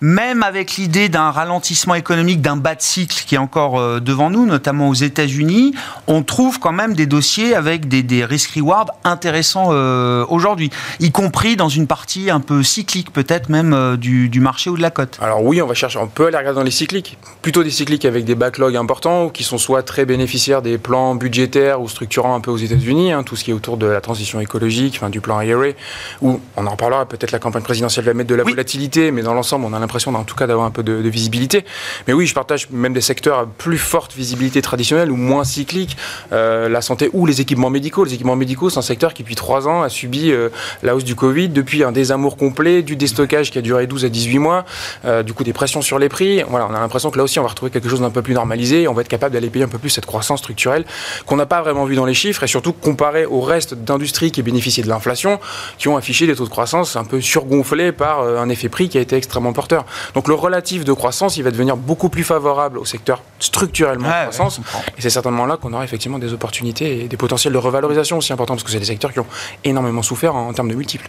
[0.00, 4.30] même avec l'idée d'un ralentissement économique, d'un bas de cycle qui est encore euh, devant
[4.30, 5.74] nous, notamment aux États-Unis,
[6.06, 11.56] on trouve quand même des dossiers avec des, des risk-reward intéressants euh, aujourd'hui, y compris
[11.56, 14.90] dans une partie un peu cyclique, peut-être même euh, du, du, marché ou de la
[14.90, 15.18] cote.
[15.20, 18.06] Alors oui, on va chercher, on peut aller regarder dans les cycliques, plutôt des cycliques
[18.06, 22.40] avec des backlogs importants, qui sont soit très bénéficiaires des plans budgétaires ou structurants un
[22.40, 25.20] peu aux États-Unis, hein, tout ce qui est autour de la transition écologique, enfin, du
[25.20, 25.74] plan IRA,
[26.22, 29.34] où on en reparlera, peut-être la campagne présidentielle va mettre de la volatilité, mais dans
[29.34, 31.64] l'ensemble, on a l'impression en tout d'avoir un peu de, visibilité.
[32.06, 35.96] Mais oui, je partage même des secteurs à plus forte visibilité traditionnelle ou moins cyclique,
[36.32, 38.04] euh, la santé ou les équipements médicaux.
[38.04, 40.48] Les équipements médicaux, c'est un secteur qui depuis trois ans a subi euh,
[40.82, 44.08] la hausse du Covid, depuis un désamour complet, du déstockage qui a duré 12 à
[44.08, 44.64] 18 mois,
[45.04, 46.42] euh, du coup des pressions sur les prix.
[46.48, 48.34] Voilà, on a l'impression que là aussi on va retrouver quelque chose d'un peu plus
[48.34, 50.84] normalisé, on va être capable d'aller payer un peu plus cette croissance structurelle
[51.26, 54.42] qu'on n'a pas vraiment vu dans les chiffres et surtout comparé au reste d'industries qui
[54.42, 55.40] bénéficient de l'inflation,
[55.78, 58.98] qui ont affiché des taux de croissance un peu surgonflés par un effet prix qui
[58.98, 59.79] a été extrêmement porteur.
[60.14, 64.30] Donc le relatif de croissance, il va devenir beaucoup plus favorable au secteur structurellement de
[64.30, 64.60] croissance.
[64.96, 68.32] et c'est certainement là qu'on aura effectivement des opportunités et des potentiels de revalorisation aussi
[68.32, 69.26] importants, parce que c'est des secteurs qui ont
[69.64, 71.08] énormément souffert en, termes de multiples.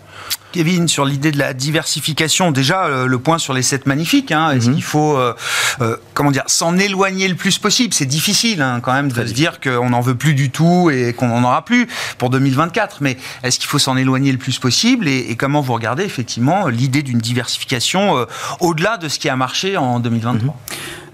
[0.52, 4.52] Kevin, sur l'idée de la diversification, déjà euh, le point sur les 7 magnifiques, hein,
[4.52, 4.76] est-ce mhm.
[4.76, 5.34] qu'il faut euh,
[5.82, 7.94] euh, comment dire s'en éloigner le plus possible?
[7.94, 11.14] C'est difficile hein, quand même de se dire qu'on n'en veut plus du tout et
[11.14, 15.08] qu'on n'en aura plus pour 2024, mais est-ce qu'il faut s'en éloigner le plus possible?
[15.08, 18.26] Et, et, comment vous regardez effectivement l'idée d'une diversification
[18.62, 20.54] au-delà de ce qui a marché en 2023 mhm.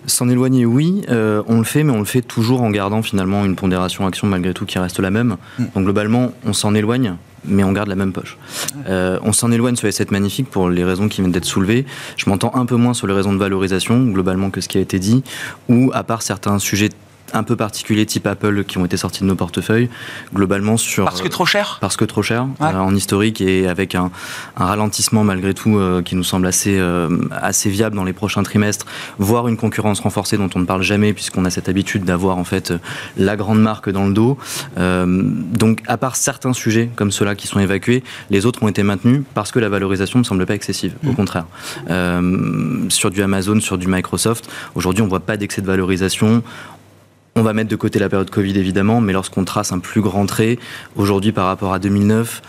[0.06, 3.44] S'en éloigner, oui, euh, on le fait, mais on le fait toujours en gardant finalement
[3.44, 5.36] une pondération action malgré tout qui reste la même.
[5.60, 5.64] Mm.
[5.76, 8.38] Donc globalement, on s'en éloigne, mais on garde la même poche.
[8.88, 11.86] Euh, on s'en éloigne sur les 7 magnifiques pour les raisons qui viennent d'être soulevées.
[12.16, 14.82] Je m'entends un peu moins sur les raisons de valorisation, globalement, que ce qui a
[14.82, 15.24] été dit,
[15.68, 16.90] ou à part certains sujets
[17.34, 19.90] un peu particuliers type Apple qui ont été sortis de nos portefeuilles,
[20.34, 21.06] globalement sur...
[21.06, 21.78] Parce que trop cher?
[21.82, 24.12] Parce que trop cher, euh, en historique et avec un,
[24.56, 28.86] ralentissement malgré tout euh, qui nous semble assez, euh, assez viable dans les prochains trimestres,
[29.20, 32.44] voire une concurrence renforcée dont on ne parle jamais puisqu'on a cette habitude d'avoir en
[32.44, 32.74] fait
[33.18, 34.38] la grande marque dans le dos.
[34.78, 39.22] donc à part certains sujets comme ceux-là qui sont évacués, les autres ont été maintenus
[39.34, 41.16] parce que la valorisation ne semble pas excessive, au mmh.
[41.16, 41.46] contraire.
[42.90, 46.44] sur du Amazon, sur du Microsoft, aujourd'hui on ne voit pas d'excès de valorisation
[47.38, 50.26] on va mettre de côté la période Covid évidemment, mais lorsqu'on trace un plus grand
[50.26, 50.58] trait,
[50.96, 52.42] aujourd'hui par rapport à 2009,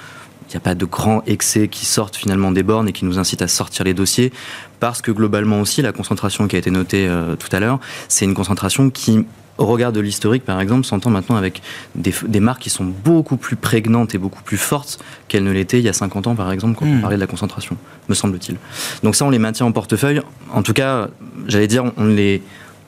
[0.49, 3.19] il n'y a pas de grands excès qui sortent finalement des bornes et qui nous
[3.19, 4.33] incitent à sortir les dossiers,
[4.81, 8.25] parce que globalement aussi, la concentration qui a été notée euh, tout à l'heure, c'est
[8.25, 9.27] une concentration qui
[9.59, 11.63] au regard de l'historique, par exemple, s'entend maintenant avec
[11.97, 15.85] des, marques qui sont beaucoup plus prégnantes et beaucoup plus fortes qu'elles ne l'étaient il
[15.85, 17.01] y a 50 ans, par exemple, quand on hmm.
[17.01, 17.77] parlait de la concentration,
[18.09, 18.57] me semble-t-il.
[19.03, 20.23] Donc ça, on les maintient en portefeuille.
[20.53, 21.09] En tout cas,
[21.49, 22.41] j'allais dire, on les,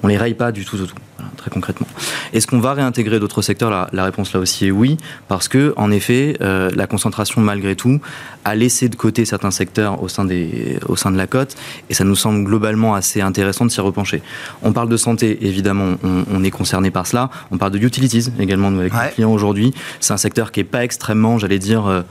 [0.03, 0.95] on les raye pas du tout, tout, tout
[1.41, 1.87] très concrètement.
[2.33, 3.89] Est-ce qu'on va réintégrer d'autres secteurs?
[3.93, 8.01] La, réponse là aussi est oui, parce que en effet, euh, la concentration malgré tout
[8.45, 11.57] a laissé de côté certains secteurs au sein, des, au sein de la cote,
[11.89, 14.23] et ça nous semble globalement assez intéressant de s'y repencher.
[14.63, 17.31] On parle de santé, évidemment, on, est concerné par cela.
[17.51, 19.75] On parle de utilities également, nous, avec les clients aujourd'hui.
[20.01, 22.03] C'est un secteur qui est pas extrêmement, j'allais dire, euh,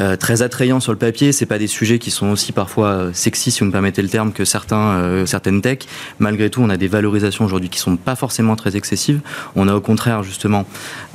[0.00, 1.32] euh, très attrayant sur le papier.
[1.32, 4.32] C'est pas des sujets qui sont aussi parfois sexy, si vous me permettez le terme,
[4.32, 5.80] que certains, certaines tech.
[6.18, 9.20] Malgré tout, on a des valorisations aujourd'hui qui sont pas forcément très excessives.
[9.56, 10.66] On a au contraire, justement,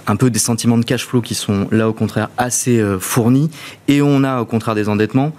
[0.07, 3.49] un peu des sentiments de cash flow qui sont là, au contraire, assez fournis.
[3.87, 5.33] Et on a au contraire des endettements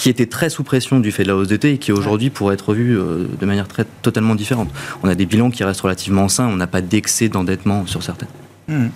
[0.00, 2.54] qui étaient très sous pression du fait de la hausse d'été et qui aujourd'hui pourraient
[2.54, 4.70] être vus euh, de manière très, totalement différente.
[5.02, 8.26] On a des bilans qui restent relativement sains, on n'a pas d'excès d'endettement sur certains.
[8.68, 8.88] Hmm.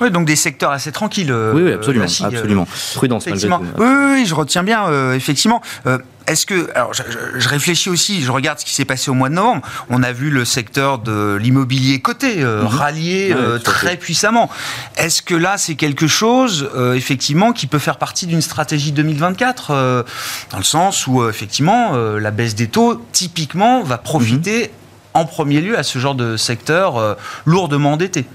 [0.00, 1.32] Oui, donc des secteurs assez tranquilles.
[1.32, 2.04] oui, oui, absolument.
[2.04, 2.66] Euh, absolument.
[2.94, 5.62] Prudence, Oui, oui, je retiens bien, euh, effectivement.
[5.86, 9.28] Euh, est-ce que, alors je, réfléchis aussi, je regarde ce qui s'est passé au mois
[9.28, 9.60] de novembre.
[9.90, 12.64] On a vu le secteur de l'immobilier coté mhm.
[12.64, 14.50] rallier très puissamment.
[14.96, 20.04] Est-ce que là, c'est quelque chose, effectivement, qui peut faire partie d'une stratégie 2024,
[20.50, 24.83] dans le sens où, effectivement, la baisse des taux, typiquement, va profiter mhm
[25.14, 27.14] en premier lieu à ce genre de secteur euh,
[27.46, 28.26] lourdement endetté.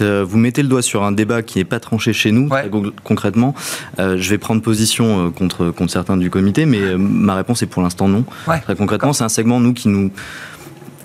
[0.00, 2.48] Euh, vous mettez le doigt sur un débat qui n'est pas tranché chez nous,
[3.02, 3.54] concrètement.
[3.98, 7.82] Euh, je vais prendre position contre, contre certains du comité, mais ma réponse est pour
[7.82, 8.24] l'instant non.
[8.62, 10.10] Très concrètement, c'est un segment, nous, qui nous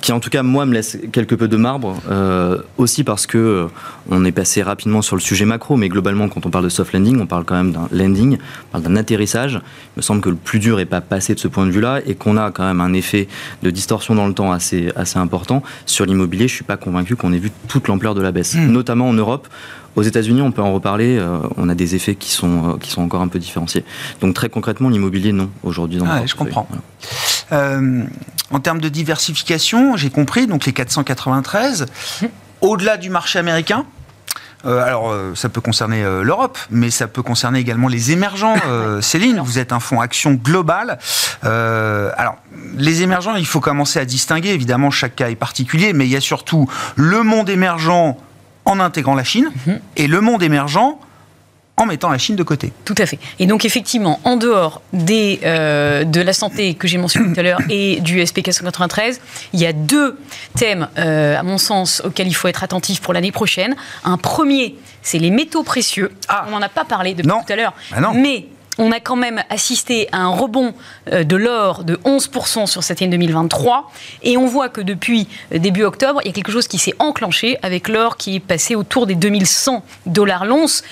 [0.04, 3.38] qui en tout cas moi me laisse quelque peu de marbre, euh, aussi parce que
[3.38, 3.68] euh,
[4.10, 6.92] on est passé rapidement sur le sujet macro, mais globalement quand on parle de soft
[6.92, 9.54] landing, on parle quand même d'un landing, on parle d'un atterrissage.
[9.54, 12.02] Il me semble que le plus dur n'est pas passé de ce point de vue-là
[12.06, 13.30] et qu'on a quand même un effet
[13.64, 15.64] de distorsion dans le temps assez, assez important.
[15.86, 18.68] Sur l'immobilier, je suis pas convaincu qu'on ait vu toute l'ampleur de la baisse, hmm.
[18.74, 19.48] notamment en Europe.
[19.96, 21.18] Aux États-Unis, on peut en reparler.
[21.18, 23.86] Euh, on a des effets qui sont, qui sont encore un peu différenciés.
[24.22, 26.00] Donc très concrètement, l'immobilier, non, aujourd'hui.
[26.06, 26.68] Ah, je comprends.
[27.52, 28.04] Euh,
[28.52, 31.88] en termes de diversification, j'ai compris, donc les 493,
[32.62, 33.86] au-delà du marché américain,
[34.66, 38.56] euh, alors, euh, ça peut concerner l'Europe, mais ça peut concerner également les émergents.
[39.02, 41.00] Céline, vous êtes un fonds action global.
[41.42, 42.38] alors,
[42.78, 44.50] les émergents, il faut commencer à distinguer.
[44.50, 48.16] Évidemment, chaque cas est particulier, mais il y a surtout le monde émergent
[48.66, 49.80] en intégrant la Chine mhm.
[49.98, 50.98] et le monde émergent
[51.76, 52.72] en mettant la Chine de côté.
[52.86, 53.18] Tout à fait.
[53.40, 57.44] Et donc effectivement, en dehors des, euh, de la santé que j'ai mentionné tout à
[57.44, 59.20] l'heure et du SP 493,
[59.54, 60.20] il y a deux
[60.56, 63.76] thèmes, euh, à mon sens, auxquels il faut être attentif pour l'année prochaine.
[64.04, 66.12] Un premier, c'est les métaux précieux.
[66.28, 66.46] Ah.
[66.48, 67.74] On n'en a pas parlé depuis tout à l'heure.
[67.92, 68.46] Ah mais
[68.78, 70.74] on a quand même assisté à un rebond
[71.12, 73.92] euh, de l'or de 11% sur cette année 2023.
[74.24, 76.96] Et on voit que depuis euh, début octobre, il y a quelque chose qui s'est
[77.00, 80.84] enclenché avec l'or qui est passé autour des 2100 dollars l'once.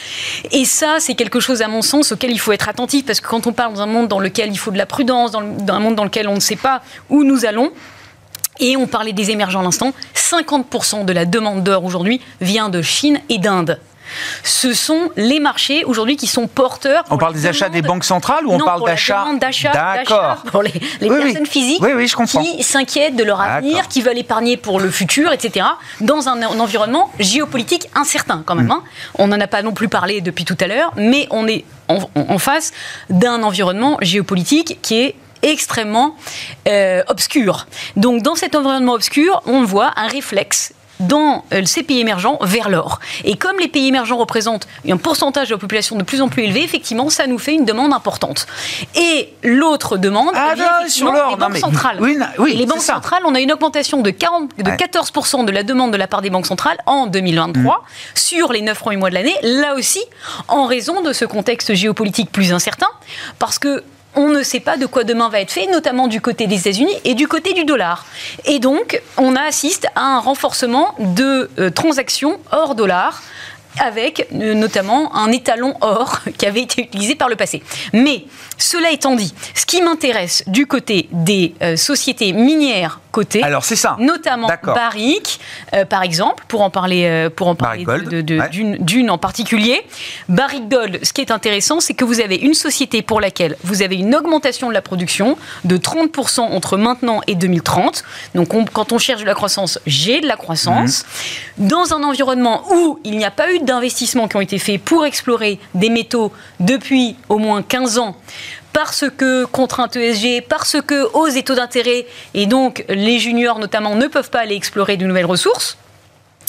[0.51, 3.27] Et ça, c'est quelque chose, à mon sens, auquel il faut être attentif parce que
[3.27, 5.79] quand on parle dans un monde dans lequel il faut de la prudence, dans, un
[5.79, 7.71] monde dans lequel on ne sait pas où nous allons,
[8.59, 12.81] et on parlait des émergents à l'instant, 50% de la demande d'or aujourd'hui vient de
[12.83, 13.79] Chine et d'Inde
[14.43, 17.03] ce sont les marchés aujourd'hui qui sont porteurs.
[17.09, 19.25] On parle des achats des banques centrales ou on parle d'achats
[19.73, 20.43] D'accord.
[20.51, 21.81] Pour les, personnes physiques
[22.57, 25.65] qui s'inquiètent de leur avenir, qui veulent épargner pour le futur, etc.
[25.99, 28.67] Dans un, environnement géopolitique incertain quand même.
[28.67, 28.71] Mm.
[28.71, 28.83] Hein.
[29.15, 32.37] On n'en a pas non plus parlé depuis tout à l'heure, mais on est en,
[32.37, 32.71] face
[33.09, 36.15] d'un environnement géopolitique qui est extrêmement
[36.67, 37.67] euh, obscur.
[37.95, 42.69] Donc dans cet environnement obscur, on voit un réflexe dans euh, ces pays émergents vers
[42.69, 42.99] l'or.
[43.23, 46.43] Et comme les pays émergents représentent un pourcentage de la population de plus en plus
[46.43, 48.47] élevé, effectivement, ça nous fait une demande importante.
[48.95, 50.53] Et l'autre demande, ah,
[50.85, 51.97] eh sur l'or, les banques centrales.
[51.99, 52.17] Oui,
[52.55, 55.97] les banques centrales, on a une augmentation de, 40, de 14% de la demande de
[55.97, 57.81] la part des banques centrales en 2023 mm.
[58.15, 59.35] sur les 9 premiers mois de l'année.
[59.41, 60.01] Là aussi,
[60.47, 62.87] en raison de ce contexte géopolitique plus incertain,
[63.39, 63.83] parce que
[64.15, 66.95] on ne sait pas de quoi demain va être fait, notamment du côté des États-Unis
[67.05, 68.05] et du côté du dollar.
[68.45, 73.21] Et donc, on assiste à un renforcement de euh, transactions hors dollar
[73.79, 77.63] avec euh, notamment un étalon or qui avait été utilisé par le passé.
[77.93, 78.25] Mais
[78.57, 83.75] cela étant dit, ce qui m'intéresse du côté des euh, sociétés minières cotées, alors c'est
[83.75, 85.39] ça, notamment Barrick,
[85.73, 87.85] euh, par exemple, pour en parler, pour en parler
[88.49, 89.81] d'une en particulier,
[90.29, 90.99] Barrick Gold.
[91.03, 94.15] Ce qui est intéressant, c'est que vous avez une société pour laquelle vous avez une
[94.15, 98.03] augmentation de la production de 30% entre maintenant et 2030.
[98.35, 101.05] Donc quand on cherche de la croissance, j'ai de la croissance
[101.57, 101.67] mmh.
[101.67, 105.05] dans un environnement où il n'y a pas eu d'investissements qui ont été faits pour
[105.05, 108.15] explorer des métaux depuis au moins 15 ans
[108.73, 113.95] parce que contrainte ESG, parce que hausse des taux d'intérêt, et donc les juniors notamment
[113.95, 115.77] ne peuvent pas aller explorer de nouvelles ressources.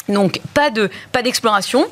[0.09, 1.87] Donc pas de pas d'exploration.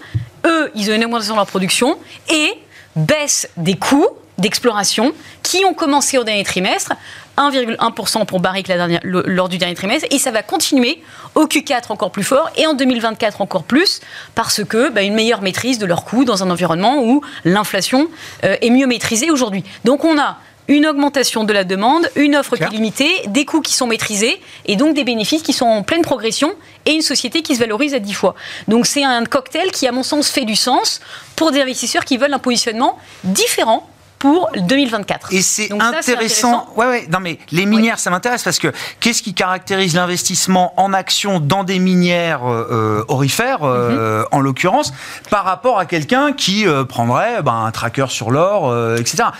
[0.46, 2.52] Eux, ils ont une augmentation de leur production et
[2.96, 6.92] baisse des coûts d'exploration qui ont commencé au dernier trimestre
[7.40, 11.02] 1,1% pour Barrick la dernière, lors du dernier trimestre, et ça va continuer
[11.34, 14.00] au Q4 encore plus fort, et en 2024 encore plus,
[14.34, 18.08] parce que bah, une meilleure maîtrise de leurs coûts dans un environnement où l'inflation
[18.44, 19.64] euh, est mieux maîtrisée aujourd'hui.
[19.84, 23.60] Donc on a une augmentation de la demande, une offre qui est limitée, des coûts
[23.60, 26.54] qui sont maîtrisés et donc des bénéfices qui sont en pleine progression
[26.86, 28.36] et une société qui se valorise à 10 fois.
[28.68, 31.00] Donc c'est un cocktail qui, à mon sens, fait du sens
[31.34, 33.88] pour des investisseurs qui veulent un positionnement différent
[34.20, 35.32] pour 2024.
[35.32, 36.68] Et c'est intéressant.
[36.76, 37.08] Ouais, ouais.
[37.10, 41.64] Non, mais les minières, ça m'intéresse parce que qu'est-ce qui caractérise l'investissement en action dans
[41.64, 44.26] des minières euh, euh orifères, euh, mhm.
[44.30, 44.92] en l'occurrence,
[45.30, 49.30] par rapport à quelqu'un qui euh, prendrait ben, un tracker sur l'or, etc.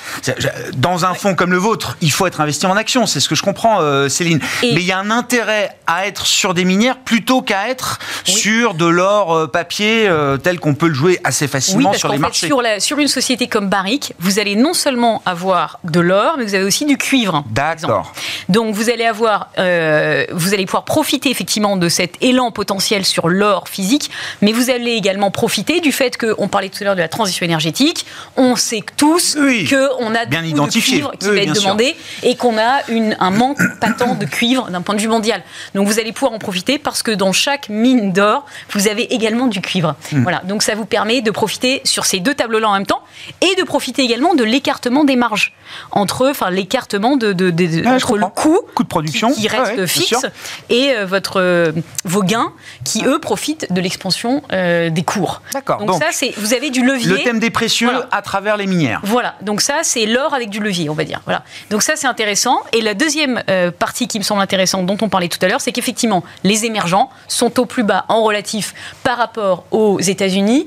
[0.73, 3.07] Dans un fonds comme le vôtre, il faut être investi en action.
[3.07, 4.41] C'est ce que je comprends, Céline.
[4.63, 8.73] mais il y a un intérêt à être sur des minières plutôt qu'à être sur
[8.73, 10.11] de l'or papier
[10.43, 12.47] tel qu'on peut le jouer assez facilement sur les marchés.
[12.47, 16.37] sur, la, sur une société comme Barrick, vous allez non non seulement avoir de l'or,
[16.39, 17.43] mais vous avez aussi du cuivre.
[17.51, 18.13] D'accord.
[18.49, 23.29] Donc vous allez avoir, euh, vous allez pouvoir profiter effectivement de cet élan potentiel sur
[23.29, 27.01] l'or physique, mais vous allez également profiter du fait qu'on parlait tout à l'heure de
[27.01, 28.07] la transition énergétique.
[28.37, 30.99] On sait tous qu'on a bien identifié.
[30.99, 34.71] de cuivre qui va être demandé et qu'on a une, un manque patent de cuivre
[34.71, 35.43] d'un point de vue mondial.
[35.75, 39.49] Donc vous allez pouvoir en profiter parce que dans chaque mine d'or, vous avez également
[39.49, 39.97] du cuivre.
[40.13, 40.23] Hmm.
[40.23, 40.43] Voilà.
[40.45, 43.03] Donc ça vous permet de profiter sur ces deux tableaux-là en même temps
[43.41, 45.55] et de profiter également de l'écartement des marges
[45.91, 50.27] entre, enfin l'écartement de, de, entre le coût, coût de production qui, reste fixe
[50.69, 51.73] et euh, votre euh,
[52.05, 52.53] vos gains
[52.85, 55.41] qui eux profitent de l'expansion euh, des cours.
[55.55, 55.83] D'accord.
[55.85, 57.11] Donc, ça c'est vous avez du levier.
[57.11, 59.01] Le thème des précieux à travers les minières.
[59.03, 59.37] Voilà.
[59.41, 61.21] Donc ça c'est l'or avec du levier, on va dire.
[61.25, 61.43] Voilà.
[61.71, 62.61] Donc ça c'est intéressant.
[62.73, 63.43] Et la deuxième
[63.79, 67.09] partie qui me semble intéressante dont on parlait tout à l'heure, c'est qu'effectivement les émergents
[67.29, 70.67] sont au plus bas en relatif par rapport aux États-Unis.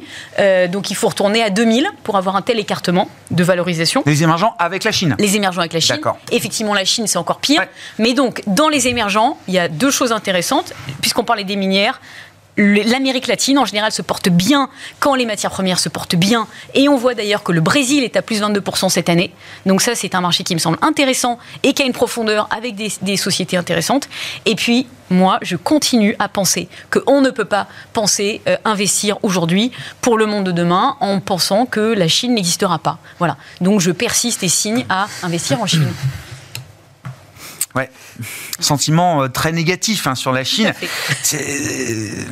[0.72, 3.83] donc il faut retourner à 2000 pour avoir un tel écartement de valorisation.
[4.06, 5.16] Les émergents avec la Chine.
[5.20, 6.00] Les émergents avec la Chine.
[6.32, 7.64] Effectivement, la Chine, c'est encore pire.
[8.00, 10.74] Mais donc, dans les émergents, il y a deux choses intéressantes.
[11.02, 12.00] Puisqu'on parlait des minières,
[12.58, 16.48] L'Amérique latine, en général, se porte bien quand les matières premières se portent bien.
[16.76, 19.34] Et on voit d'ailleurs que le Brésil est à plus 22% cette année.
[19.66, 22.76] Donc ça, c'est un marché qui me semble intéressant et qui a une profondeur avec
[22.76, 24.08] des, sociétés intéressantes.
[24.46, 29.72] Et puis, moi, je continue à penser qu'on ne peut pas penser euh, investir aujourd'hui
[30.02, 33.00] pour le monde de demain en pensant que la Chine n'existera pas.
[33.20, 33.38] Voilà.
[33.62, 35.92] Donc je persiste et signe à investir en Chine.
[37.76, 37.90] Ouais.
[38.60, 40.74] Sentiment euh, très négatif hein, sur la Chine.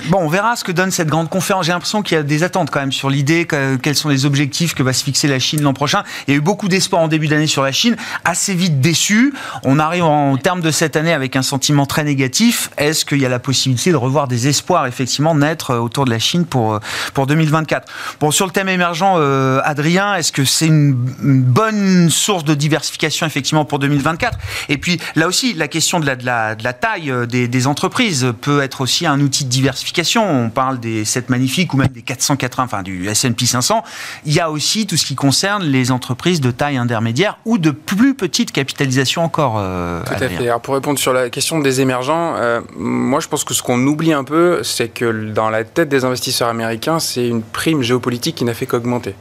[0.09, 1.65] Bon, on verra ce que donne cette grande conférence.
[1.65, 3.47] J'ai l'impression qu'il y a des attentes quand même sur l'idée
[3.81, 6.03] quels sont les objectifs que va se fixer la Chine l'an prochain.
[6.27, 9.33] Il y a eu beaucoup d'espoir en début d'année sur la Chine, assez vite déçu.
[9.63, 12.69] On arrive en termes de cette année avec un sentiment très négatif.
[12.77, 16.11] Est-ce qu'il y a la possibilité de revoir des espoirs effectivement naître euh, autour de
[16.11, 16.79] la Chine pour euh,
[17.15, 19.19] pour 2024 Bon, sur le thème émergent,
[19.63, 24.37] Adrien, est-ce que c'est une, une bonne source de diversification effectivement pour 2024
[24.69, 27.47] Et puis là aussi, la question de la, de la, de la taille euh, des,
[27.47, 30.29] des, entreprises peut être aussi un outil de diversification.
[30.29, 33.81] On parle des 7 magnifiques ou même des 480, enfin du S&P 500.
[34.25, 37.71] Il y a aussi tout ce qui concerne les entreprises de taille intermédiaire ou de
[37.71, 39.55] plus petite capitalisation encore.
[39.57, 40.47] Euh, tout à fait.
[40.47, 43.79] Alors pour répondre sur la question des émergents, euh, moi je pense que ce qu'on
[43.87, 48.35] oublie un peu, c'est que dans la tête des investisseurs américains, c'est une prime géopolitique
[48.35, 49.15] qui n'a fait qu'augmenter.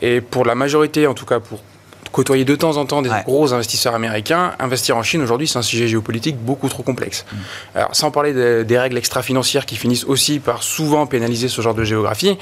[0.00, 1.60] Et pour la majorité, en tout cas pour
[2.16, 5.62] côtoyer de temps en temps des gros investisseurs américains, investir en Chine aujourd'hui, c'est un
[5.62, 7.26] sujet géopolitique beaucoup trop complexe.
[7.30, 7.36] Mm.
[7.74, 11.84] Alors, sans parler des règles extra-financières qui finissent aussi par souvent pénaliser ce genre de
[11.84, 12.38] géographie,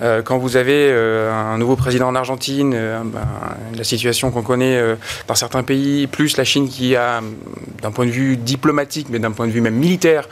[0.00, 3.28] euh, quand vous avez euh, un nouveau président en Argentine, euh, ben,
[3.76, 4.82] la situation qu'on connaît
[5.26, 7.20] dans certains pays, plus la Chine qui a,
[7.82, 10.26] d'un point de vue diplomatique, mais d'un point de vue même militaire,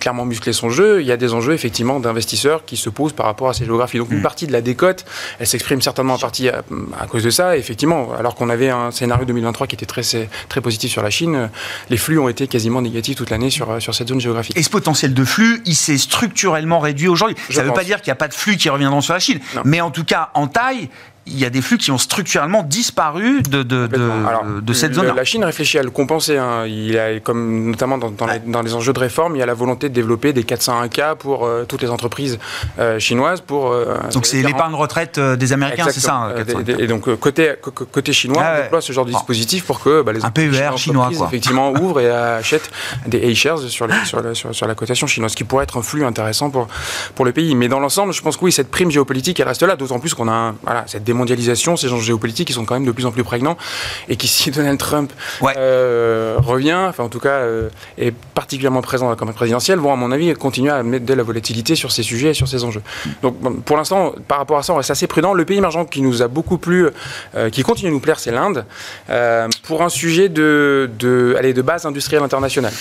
[0.00, 3.26] clairement musclé son jeu, il y a des enjeux effectivement d'investisseurs qui se posent par
[3.26, 3.98] rapport à ces géographies.
[3.98, 4.22] Donc, une mm.
[4.22, 5.04] partie de la décote,
[5.38, 6.64] elle s'exprime certainement en partie à,
[7.00, 7.56] à cause de ça.
[7.56, 10.00] Effectivement, effectivement, alors qu'on avait un scénario 2023 qui était très,
[10.48, 11.50] très positif sur la Chine,
[11.90, 14.56] les flux ont été quasiment négatifs toute l'année sur, sur cette zone géographique.
[14.56, 17.36] Et ce potentiel de flux, il s'est structurellement réduit aujourd'hui.
[17.50, 19.20] Ça ne veut pas dire qu'il n'y a pas de flux qui reviendront sur la
[19.20, 20.88] Chine, mais en tout cas, en taille,
[21.26, 25.12] il y a des flux qui ont structurellement disparu de, de, de, cette zone.
[25.14, 26.36] La Chine réfléchit à le compenser.
[26.36, 26.66] Hein.
[26.66, 29.88] Il a, comme notamment dans, dans, les, enjeux de réforme, il y a la volonté
[29.88, 32.38] de développer des 401K pour euh, toutes les entreprises
[32.78, 33.40] euh, chinoises.
[33.40, 36.32] Pour, euh, donc c'est l'épargne retraite des Américains, c'est ça
[36.78, 40.12] Et donc côté, côté chinois, ah on déploie ce genre de dispositif pour que bah,
[40.12, 41.26] les Un PER chinois, quoi.
[41.26, 42.70] effectivement ouvrent et achètent
[43.06, 46.50] des A-shares sur, sur, sur, la cotation chinoise, ce qui pourrait être un flux intéressant
[46.50, 46.68] pour,
[47.14, 47.54] pour le pays.
[47.56, 50.14] Mais dans l'ensemble, je pense que oui, cette prime géopolitique, elle reste là, d'autant plus
[50.14, 53.06] qu'on a voilà, cette démocratie démondialisation, ces enjeux géopolitiques qui sont quand même de plus
[53.06, 53.56] en plus prégnants
[54.08, 55.12] et qui, si Donald Trump
[55.56, 59.92] euh, revient, enfin en tout cas euh, est particulièrement présent dans la campagne présidentielle, vont
[59.92, 62.64] à mon avis continuer à mettre de la volatilité sur ces sujets et sur ces
[62.64, 62.82] enjeux.
[63.22, 65.34] Donc pour l'instant, par rapport à ça, on reste assez prudent.
[65.34, 66.88] Le pays émergent qui nous a beaucoup plu,
[67.34, 68.64] euh, qui continue à nous plaire, c'est l'Inde,
[69.62, 72.72] pour un sujet de, de, allez, de base industrielle internationale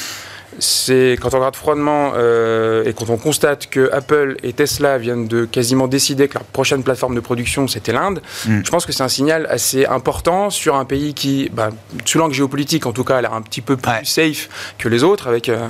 [0.59, 5.27] c'est quand on regarde froidement euh, et quand on constate que Apple et Tesla viennent
[5.27, 8.61] de quasiment décider que leur prochaine plateforme de production c'était l'Inde, mm.
[8.63, 11.69] je pense que c'est un signal assez important sur un pays qui, bah,
[12.05, 15.03] sous l'angle géopolitique en tout cas, a l'air un petit peu plus safe que les
[15.03, 15.67] autres, avec euh,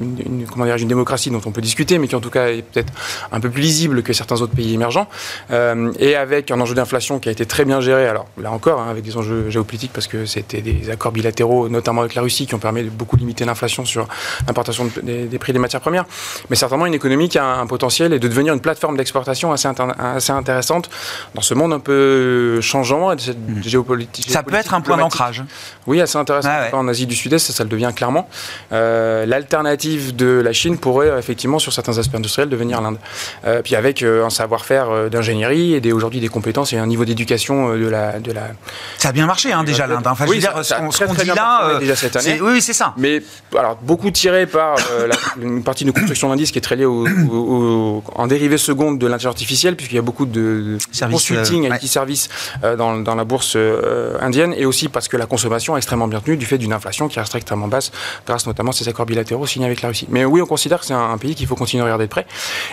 [0.00, 2.92] une, comment une démocratie dont on peut discuter, mais qui en tout cas est peut-être
[3.32, 5.08] un peu plus lisible que certains autres pays émergents,
[5.50, 8.06] euh, et avec un enjeu d'inflation qui a été très bien géré.
[8.06, 12.02] Alors là encore, hein, avec des enjeux géopolitiques parce que c'était des accords bilatéraux, notamment
[12.02, 14.06] avec la Russie, qui ont permis de beaucoup limiter l'inflation sur
[14.46, 16.04] l'importation des, prix des matières premières.
[16.50, 19.68] Mais certainement, une économie qui a un, potentiel et de devenir une plateforme d'exportation assez,
[19.98, 20.88] assez intéressante
[21.34, 23.62] dans ce monde un peu changeant et de cette mmh.
[23.62, 24.30] géopolitique.
[24.30, 25.42] Ça peut être un point d'ancrage.
[25.86, 26.48] Oui, assez intéressant.
[26.50, 28.28] Ah en Asie du Sud-Est, ça, ça, le devient clairement.
[28.72, 32.98] Euh, l'alternative de la Chine pourrait effectivement, sur certains aspects industriels, devenir l'Inde.
[33.46, 37.76] Euh, puis avec euh, un savoir-faire d'ingénierie et aujourd'hui des compétences et un niveau d'éducation
[37.76, 38.48] de la, de la.
[38.98, 40.06] Ça a bien marché hein, déjà l'Inde.
[40.06, 42.40] Enfin, oui, dire, ce qu'on dit là, déjà cette année.
[42.40, 42.94] Oui, c'est ça.
[42.96, 43.22] Mais
[43.56, 45.08] alors beaucoup tiré par euh,
[45.40, 49.32] une partie de construction d'indices qui est très liée au, en dérivé seconde de l'intelligence
[49.32, 50.78] artificielle, puisqu'il y a beaucoup de,
[51.10, 52.28] consulting, euh, IT services
[52.64, 53.56] euh, dans, dans, la bourse
[54.20, 57.08] indienne, et aussi parce que la consommation est extrêmement bien tenue du fait d'une inflation
[57.08, 57.92] qui reste extrêmement basse,
[58.26, 60.06] grâce notamment à ces accords bilatéraux signés avec la Russie.
[60.10, 62.26] Mais oui, on considère que c'est un, pays qu'il faut continuer à regarder de près.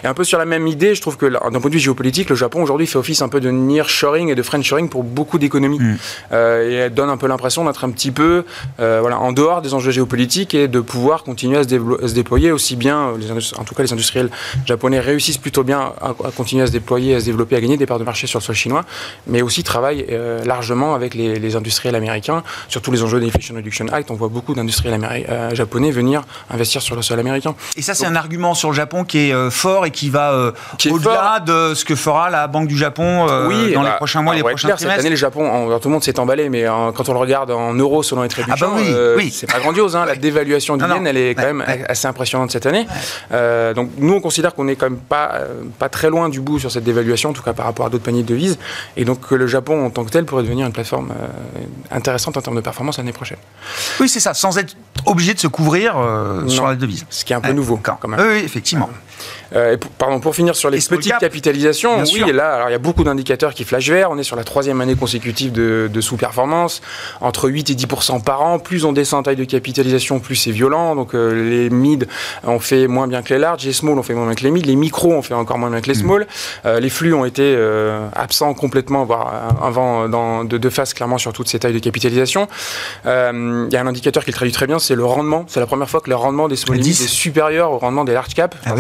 [0.04, 2.30] Et un peu sur la même idée, je trouve que d'un point de vue géopolitique,
[2.30, 5.80] le Japon aujourd'hui fait office un peu de nearshoring et de friendshoring pour beaucoup d'économies.
[5.80, 5.98] Mm.
[6.32, 8.46] et elle donne un peu l'impression d'être un petit peu
[8.78, 13.10] voilà, en dehors des enjeux géopolitiques et de pouvoir continuer à se, déployer, aussi bien,
[13.10, 14.30] euh, les en tout cas les industriels
[14.66, 17.86] japonais réussissent plutôt bien à, continuer à se déployer, à se développer, à gagner des
[17.86, 18.84] parts de marché sur le sol chinois,
[19.28, 23.56] mais aussi travaillent euh, largement avec les, industriels américains sur tous les enjeux de l'Inflation
[23.56, 24.12] Reduction Act.
[24.12, 27.56] On voit beaucoup d'industriels euh, japonais venir investir sur le sol américain.
[27.78, 30.54] Et ça, c'est un argument sur le Japon qui est fort et qui va
[30.90, 34.42] au-delà de ce que fera la Banque du Japon dans les bah, prochains mois, les
[34.42, 34.90] prochains trimestres.
[34.90, 36.66] Cette année, le Japon, tout le monde s'est emballé, mais
[36.96, 39.96] quand on le regarde en euros selon les trébuchants, ah bah c'est pas grandiose.
[39.96, 40.06] Hein.
[40.06, 42.88] la dévaluation du yen, elle est quand même assez impressionnante cette année.
[43.32, 46.42] Euh, donc nous, on considère qu'on n'est quand même pas, euh, pas très loin du
[46.42, 48.58] bout sur cette dévaluation, en tout cas par rapport à d'autres paniers de devises,
[48.98, 51.26] et donc que le Japon en tant que tel pourrait devenir une plateforme euh,
[51.92, 53.38] intéressante en termes de performance l'année prochaine.
[54.00, 54.76] Oui, c'est ça, sans être
[55.06, 55.96] obligé de se couvrir
[56.48, 57.06] sur la devise.
[57.10, 58.20] Ce qui est un peu nouveau quand, même.
[58.20, 58.90] Oui, effectivement.
[59.54, 62.80] Euh, pour, pardon, pour finir sur les petites capitalisations, oui, là, alors il y a
[62.80, 64.10] beaucoup d'indicateurs qui flashent vert.
[64.12, 66.82] On est sur la troisième année consécutive de, sous-performance,
[67.22, 67.88] entre 8 et 10
[68.24, 68.60] par an.
[68.60, 70.96] Plus on descend en taille de capitalisation, plus c'est violent.
[70.96, 72.08] Donc euh, les mid
[72.44, 74.52] ont fait moins bien que les larges, les small ont fait moins bien que les
[74.52, 76.02] mid, les micros ont fait encore moins bien que les mm.
[76.02, 76.28] small.
[76.66, 77.56] Euh, les flux ont été
[78.14, 82.48] absents complètement, voire avant dans, de, de face clairement sur toutes ces tailles de capitalisation.
[83.06, 83.10] Il
[83.72, 85.46] y a un indicateur qui le traduit très bien, c'est le rendement.
[85.48, 88.34] C'est la première fois que le rendement des small est supérieur au rendement des large
[88.34, 88.56] cap.
[88.66, 88.74] Ah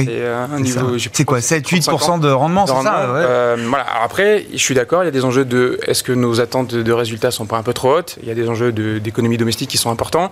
[0.63, 3.85] c'est quoi 7-8% de rendement, c'est ça euh, voilà.
[4.03, 6.91] Après, je suis d'accord, il y a des enjeux de est-ce que nos attentes de
[6.91, 8.17] résultats sont pas un peu trop hautes?
[8.21, 10.31] Il y a des enjeux d'économie domestique qui sont importants.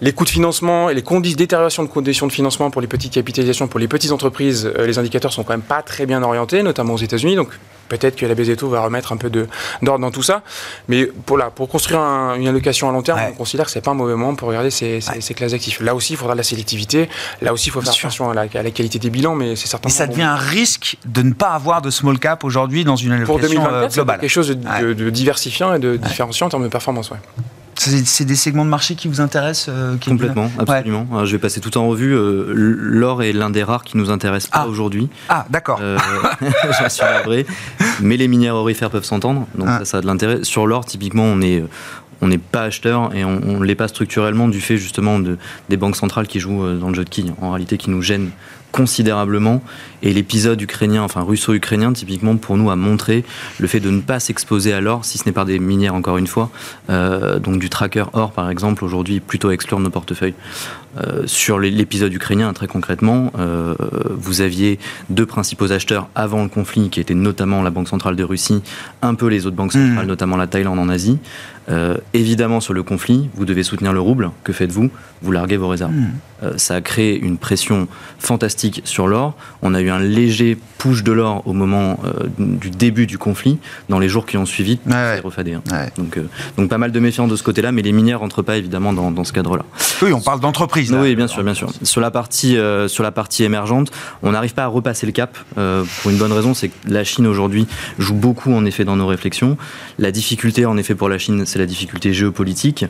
[0.00, 3.12] Les coûts de financement et les conditions détérioration de conditions de financement pour les petites
[3.12, 6.62] capitalisations, pour les petites entreprises, euh, les indicateurs sont quand même pas très bien orientés,
[6.62, 7.36] notamment aux États-Unis.
[7.36, 7.48] Donc
[7.90, 10.42] Peut-être que la taux va remettre un peu d'ordre dans tout ça.
[10.88, 13.82] Mais pour, là, pour construire une allocation à long terme, on considère que ce n'est
[13.82, 15.00] pas un mauvais moment pour regarder ces,
[15.34, 15.80] classes d'actifs.
[15.80, 17.08] Là aussi, il faudra de la sélectivité.
[17.42, 19.92] Là aussi, il faut faire attention à la, qualité des bilans, mais c'est certainement.
[19.92, 23.10] Et ça devient un risque de ne pas avoir de small cap aujourd'hui dans une
[23.10, 24.20] allocation pour 2024, globale.
[24.20, 27.10] quelque chose de, diversifiant et de différenciant en termes de performance.
[27.80, 31.24] C'est des segments de marché qui vous intéressent euh, Complètement, absolument.
[31.24, 32.14] je vais passer tout en revue.
[32.14, 34.68] Euh, l'or est l'un des rares qui nous intéresse pas ah.
[34.68, 35.08] aujourd'hui.
[35.30, 35.78] Ah, d'accord.
[35.80, 35.98] Euh,
[36.80, 37.46] J'en suis navré.
[38.00, 39.78] Mais les minières orifères peuvent s'entendre, donc ah.
[39.78, 40.44] ça, ça a de l'intérêt.
[40.44, 41.64] Sur l'or, typiquement, on est
[42.22, 45.76] on n'est pas acheteur et on ne l'est pas structurellement du fait justement de, des
[45.76, 48.30] banques centrales qui jouent euh, dans le jeu de quilles, en réalité qui nous gênent
[48.72, 49.62] considérablement.
[50.02, 53.24] Et l'épisode ukrainien, enfin russo-ukrainien, typiquement pour nous a montré
[53.58, 56.16] le fait de ne pas s'exposer à l'or, si ce n'est par des minières encore
[56.16, 56.50] une fois,
[56.88, 60.34] euh, donc du tracker or par exemple, aujourd'hui plutôt exclure de nos portefeuilles.
[60.98, 63.74] Euh, sur l'épisode ukrainien, très concrètement, euh,
[64.10, 68.24] vous aviez deux principaux acheteurs avant le conflit, qui étaient notamment la Banque centrale de
[68.24, 68.62] Russie,
[69.00, 70.08] un peu les autres banques centrales, mmh.
[70.08, 71.18] notamment la Thaïlande en Asie.
[72.14, 74.30] Évidemment, sur le conflit, vous devez soutenir le rouble.
[74.44, 74.90] Que faites-vous?
[75.22, 75.92] Vous larguez vos réserves.
[75.92, 76.56] Mmh.
[76.56, 77.86] ça a créé une pression
[78.18, 79.34] fantastique sur l'or.
[79.60, 83.58] On a eu un léger push de l'or au moment euh, du début du conflit.
[83.90, 85.20] Dans les jours qui ont suivi, c'est ouais.
[85.20, 85.52] refadé.
[85.52, 85.62] hein.
[85.70, 85.92] Ouais.
[85.98, 88.56] Donc, euh, donc pas mal de méfiance de ce côté-là, mais les minières rentrent pas
[88.56, 89.64] évidemment dans, dans ce cadre-là.
[90.00, 90.90] Oui, on parle d'entreprise.
[90.92, 91.70] Oui, bien sûr, bien sûr.
[91.82, 93.90] Sur la partie, euh, sur la partie émergente,
[94.22, 97.04] on n'arrive pas à repasser le cap euh, pour une bonne raison, c'est que la
[97.04, 97.66] Chine aujourd'hui
[97.98, 99.58] joue beaucoup en effet dans nos réflexions.
[99.98, 102.84] La difficulté en effet pour la Chine, c'est la difficulté géopolitique.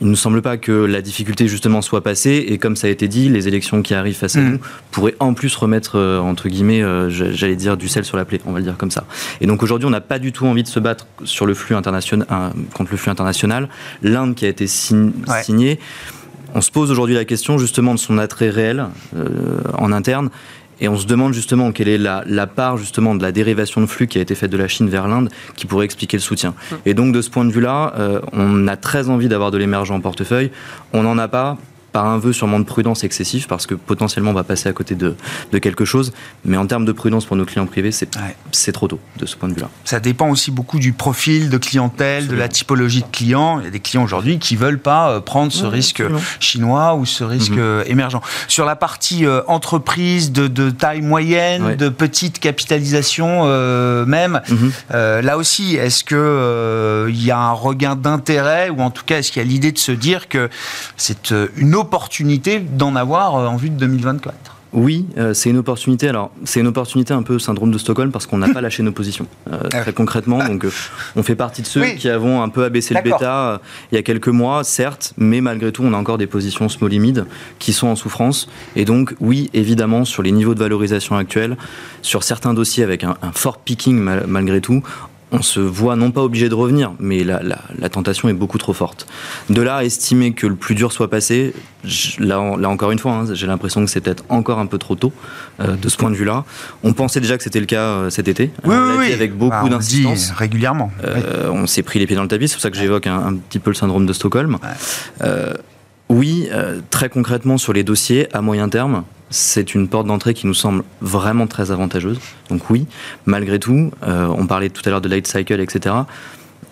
[0.00, 2.90] Il ne nous semble pas que la difficulté justement soit passée et comme ça a
[2.90, 4.50] été dit, les élections qui arrivent face à Mm.
[4.52, 4.58] nous
[4.90, 8.24] pourraient en plus remettre euh, entre guillemets, euh, j'a- j'allais dire du sel sur la
[8.24, 9.04] plaie, on va le dire comme ça.
[9.40, 11.76] Et donc aujourd'hui, on n'a pas du tout envie de se battre sur le flux
[11.76, 13.68] international, euh, contre le flux international.
[14.02, 15.42] L'Inde qui a été Ouais.
[15.44, 15.78] signée.
[16.56, 18.86] On se pose aujourd'hui la question justement de son attrait réel
[19.76, 20.30] en interne
[20.80, 23.86] et on se demande justement quelle est la, la part justement de la dérivation de
[23.86, 26.54] flux qui a été faite de la Chine vers l'Inde qui pourrait expliquer le soutien.
[26.86, 29.94] Et donc de ce point de vue-là, euh, on a très envie d'avoir de l'émergent
[29.94, 30.50] en portefeuille.
[30.92, 31.58] On n'en a pas
[31.94, 34.96] par un vœu sûrement de prudence excessif parce que potentiellement on va passer à côté
[34.96, 35.14] de,
[35.52, 36.12] de quelque chose.
[36.44, 38.72] Mais en termes de prudence pour nos clients privés, c'est Ouais.
[38.72, 39.68] trop tôt de ce point de vue-là.
[39.84, 43.60] Ça dépend aussi beaucoup du profil de clientèle, de la typologie de clients.
[43.60, 46.02] Il y a des clients aujourd'hui qui veulent pas euh, prendre ce risque
[46.40, 47.58] chinois ou ce risque Mhm.
[47.60, 48.20] euh, émergent.
[48.48, 51.76] Sur la partie euh, entreprise de, de taille moyenne, Ouais.
[51.76, 54.72] de petite capitalisation euh, même, Mhm.
[54.94, 59.04] euh, là aussi, est-ce que euh, il y a un regain d'intérêt ou en tout
[59.06, 60.50] cas est-ce qu'il y a l'idée de se dire que
[60.96, 61.83] c'est une opportunité
[62.76, 64.34] d'en avoir euh, en vue de 2024
[64.72, 66.08] Oui, euh, c'est une opportunité.
[66.08, 68.90] Alors, c'est une opportunité un peu syndrome de Stockholm parce qu'on n'a pas lâché nos
[68.92, 69.26] positions.
[69.52, 70.70] Euh, Ah très concrètement, donc euh,
[71.16, 71.96] on fait partie de ceux Oui.
[71.96, 73.60] qui avons un peu abaissé le bêta
[73.92, 76.90] il y a quelques mois, certes, mais malgré tout, on a encore des positions small
[76.98, 77.24] mid
[77.58, 78.48] qui sont en souffrance.
[78.74, 81.56] Et donc, oui, évidemment, sur les niveaux de valorisation actuels,
[82.02, 84.82] sur certains dossiers avec un, un fort picking mal- malgré tout,
[85.36, 88.56] on se voit non pas obligé de revenir, mais la, la- la tentation est beaucoup
[88.58, 89.06] trop forte.
[89.50, 91.52] De là à estimer que le plus dur soit passé,
[91.84, 94.66] je- là, en- là encore une fois, hein, j'ai l'impression que c'est peut-être encore un
[94.66, 95.12] peu trop tôt
[95.60, 96.44] euh, de ce point de vue-là.
[96.84, 99.36] On pensait déjà que c'était le cas euh, cet été, Oui, on oui, dit avec
[99.36, 100.30] beaucoup Bah, d'insistance.
[100.36, 100.90] régulièrement.
[101.02, 101.08] Oui.
[101.12, 103.18] Euh, On s'est pris les pieds dans le tapis, c'est pour ça que j'évoque un,
[103.26, 104.58] un petit peu le syndrome de Stockholm.
[106.10, 106.48] Oui,
[106.90, 109.04] très concrètement sur les dossiers à moyen terme,
[109.34, 112.20] c'est une porte d'entrée qui nous semble vraiment très avantageuse.
[112.50, 112.86] Donc oui,
[113.26, 115.94] malgré tout, euh, on parlait tout à l'heure de late cycle, etc.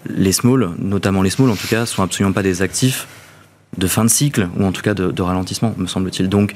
[0.08, 3.08] Les small, notamment les small en tout cas, sont absolument pas des actifs
[3.76, 6.28] de fin de cycle ou en tout cas de, de ralentissement, me semble-t-il.
[6.28, 6.54] Donc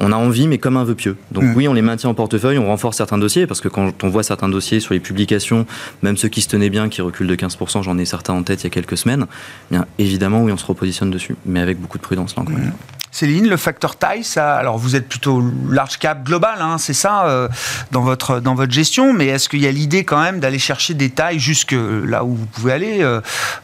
[0.00, 1.16] on a envie, mais comme un vœu pieux.
[1.30, 1.52] Donc Mm.
[1.56, 4.22] oui, on les maintient en portefeuille, on renforce certains dossiers, parce que quand on voit
[4.22, 5.66] certains dossiers sur les publications,
[6.02, 8.62] même ceux qui se tenaient bien, qui reculent de 15%, j'en ai certains en tête
[8.62, 9.26] il y a quelques semaines,
[9.70, 12.56] eh bien évidemment, oui, on se repositionne dessus, mais avec beaucoup de prudence, là encore.
[12.56, 12.64] fois.
[13.12, 17.26] Céline, le facteur taille, ça, alors vous êtes plutôt large cap global, hein, c'est ça,
[17.26, 17.48] euh,
[17.90, 20.94] dans, votre, dans votre gestion, mais est-ce qu'il y a l'idée quand même d'aller chercher
[20.94, 23.20] des tailles jusque là où vous pouvez aller, euh,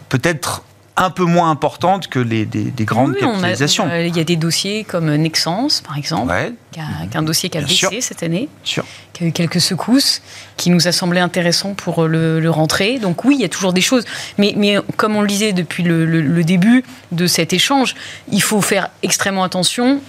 [0.09, 0.63] peut-être
[0.99, 4.21] un peu moins importantes que les, des, des grandes Oui, capitalisations on a- Il y
[4.21, 7.59] a des dossiers comme Nexence, par exemple, Ouais, qui, a, qui a un dossier qui
[7.59, 8.03] a Bien baissé sûr.
[8.03, 8.85] cette année, sûr.
[9.13, 10.23] qui a eu quelques secousses,
[10.57, 12.99] qui nous a semblé intéressant pour le, le rentrer.
[12.99, 14.05] Donc oui, il y a toujours des choses.
[14.39, 16.83] Mais, mais comme on le disait depuis le, le- le début
[17.13, 17.95] de cet échange,
[18.33, 20.01] il faut faire extrêmement attention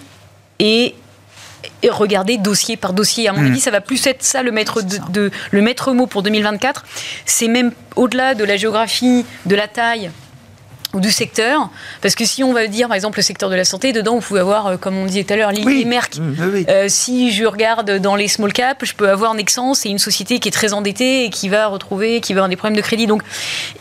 [0.59, 0.95] et,
[1.83, 3.27] et regarder dossier par dossier.
[3.27, 3.47] À mon Mm.
[3.47, 6.85] avis, ça va plus être ça le maître, de, de- le maître mot pour 2024.
[7.25, 10.11] C'est même au-delà de la géographie, de la taille
[10.97, 11.69] ou du secteur.
[12.01, 14.21] Parce que si on va dire, par exemple, le secteur de la santé, dedans, vous
[14.21, 15.81] pouvez avoir, euh, comme on disait tout à l'heure, Lilly Oui.
[15.81, 16.15] et Merck.
[16.19, 16.65] Oui, oui.
[16.69, 20.39] Euh, si je regarde dans les small caps, je peux avoir Nexence, c'est une société
[20.39, 23.07] qui est très endettée et qui va retrouver, qui va avoir des problèmes de crédit.
[23.07, 23.21] Donc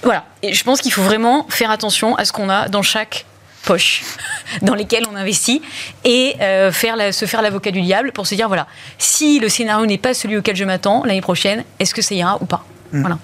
[0.03, 3.25] voilà, et je pense qu'il faut vraiment faire attention à ce qu'on a dans chaque
[3.65, 4.03] poche
[4.63, 5.61] dans lesquelles on investit
[6.05, 8.67] et euh, faire la- se faire l'avocat du diable pour se dire voilà,
[8.99, 12.39] si le scénario n'est pas celui auquel je m'attends l'année prochaine, est-ce que ça ira
[12.41, 12.65] ou pas?
[12.93, 13.19] Voilà.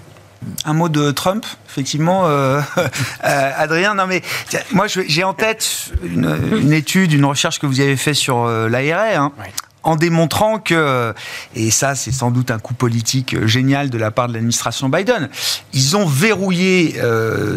[0.64, 2.60] Un mot de Trump, effectivement, euh,
[3.24, 3.94] euh, Adrien.
[3.94, 7.96] Non, mais tiens, moi, j'ai en tête une, une étude, une recherche que vous avez
[7.96, 9.52] fait sur euh, hein, Ouais.
[9.82, 11.12] en démontrant que,
[11.54, 14.88] et ça, c'est sans doute un coup politique euh, génial de la part de l'administration
[14.88, 15.28] Biden,
[15.72, 16.96] ils ont verrouillé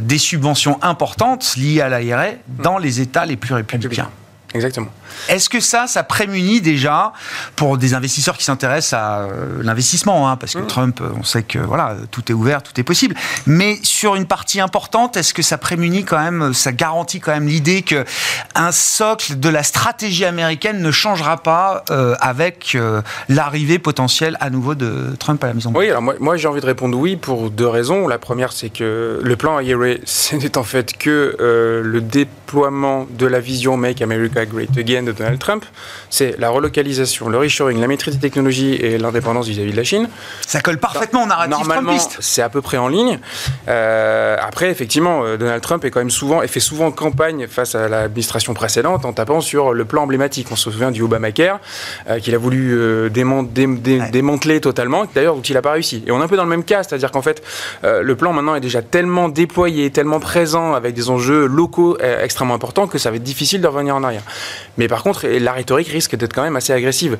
[0.01, 4.09] des subventions importantes liées à l'ARA dans les États les plus républicains.
[4.55, 4.87] Exactement.
[5.29, 7.13] Est-ce que ça, ça prémunit déjà
[7.55, 10.67] pour des investisseurs qui s'intéressent à euh, l'investissement hein, Parce que Mmh.
[10.67, 13.15] Trump, euh, on sait que voilà, tout est ouvert, tout est possible.
[13.45, 17.47] Mais sur une partie importante, est-ce que ça prémunit quand même, ça garantit quand même
[17.47, 18.05] l'idée que
[18.55, 24.49] un socle de la stratégie américaine ne changera pas euh, avec euh, l'arrivée potentielle à
[24.49, 25.83] nouveau de Trump à la Maison Blanche?
[25.83, 28.07] Oui, alors moi, moi, j'ai envie de répondre oui pour deux raisons.
[28.07, 33.07] La première, c'est que le plan IRA, ce n'est en fait que euh, le déploiement
[33.17, 35.65] de la vision Make America Great Again de Donald Trump,
[36.09, 40.09] c'est la relocalisation, le reshoring, la maîtrise des technologies et l'indépendance vis-à-vis de la Chine.
[40.45, 43.19] Ça colle parfaitement au narratif Normalement, c'est à peu près en ligne.
[43.67, 47.75] Euh, après, effectivement, euh, Donald Trump est quand même souvent, et fait souvent campagne face
[47.75, 50.47] à l'administration précédente en tapant sur le plan emblématique.
[50.51, 51.59] On se souvient du Obamacare,
[52.09, 56.03] euh, qu'il a voulu euh, démanteler totalement, d'ailleurs, dont il n'a pas réussi.
[56.07, 57.43] Et on est un peu dans le même cas, c'est-à-dire qu'en fait,
[57.83, 62.87] le plan maintenant est déjà tellement déployé, tellement présent, avec des enjeux locaux extrêmement importants,
[62.87, 64.23] que ça va être difficile de revenir en arrière.
[64.77, 67.17] Mais par contre, la rhétorique risque d'être quand même assez agressive.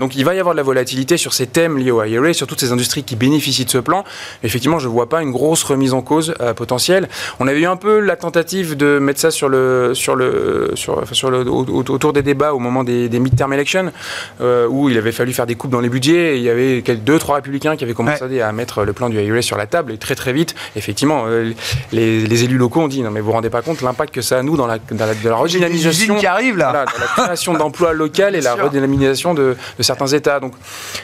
[0.00, 2.46] donc il va y avoir de la volatilité sur ces thèmes liés au IRA, sur
[2.46, 4.04] toutes ces industries qui bénéficient de ce plan.
[4.42, 7.08] Effectivement, je ne vois pas une grosse remise en cause potentielle.
[7.40, 11.02] On avait eu un peu la tentative de mettre ça sur le, sur le, sur,
[11.12, 13.92] sur le, autour des débats au moment des, des midterm elections,
[14.40, 16.34] euh, où il avait fallu faire des coupes dans les budgets.
[16.34, 19.20] Et il y avait deux, trois républicains qui avaient commencé à mettre le plan du
[19.20, 19.92] IRA sur la table.
[19.92, 21.52] Et très, très vite, effectivement, euh,
[21.92, 24.38] les, élus locaux ont dit non, mais vous vous rendez pas compte l'impact que ça
[24.38, 26.16] a, nous, dans la, dans la, redynamisation.
[26.44, 26.70] Qui arrive là.
[26.70, 30.40] Voilà, la création d'emplois locaux et la redynamisation de, de, certains États.
[30.40, 30.54] Donc,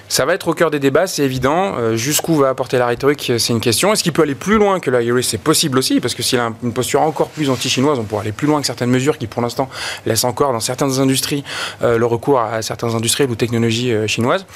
[0.09, 1.75] ça va être au cœur des débats, c'est évident.
[1.77, 3.93] Euh, jusqu'où va apporter la rhétorique, c'est une question.
[3.93, 6.51] Est-ce qu'il peut aller plus loin que l'IRA C'est possible aussi, parce que s'il a
[6.63, 9.43] une posture encore plus anti-chinoise, on pourrait aller plus loin que certaines mesures qui, pour
[9.43, 9.69] l'instant,
[10.07, 11.45] laissent encore dans certaines industries
[11.83, 14.47] euh, le recours à certaines industries ou technologies euh, chinoises.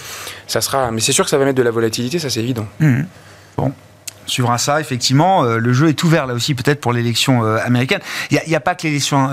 [0.47, 2.67] Ça sera, mais c'est sûr que ça va mettre de la volatilité, ça c'est évident.
[2.81, 3.03] Mmh.
[3.57, 3.73] Bon,
[4.27, 4.81] suivra ça.
[4.81, 8.01] Effectivement, euh, le jeu est ouvert là aussi peut-être pour l'élection euh, américaine.
[8.31, 9.31] Il n'y a, pas que l'élection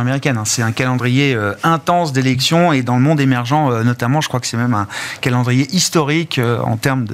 [0.00, 0.36] américaine.
[0.36, 0.44] Hein.
[0.44, 4.46] C'est un calendrier euh, intense d'élections et dans le monde émergent notamment, je crois que
[4.46, 4.86] c'est même un
[5.20, 7.06] calendrier historique en termes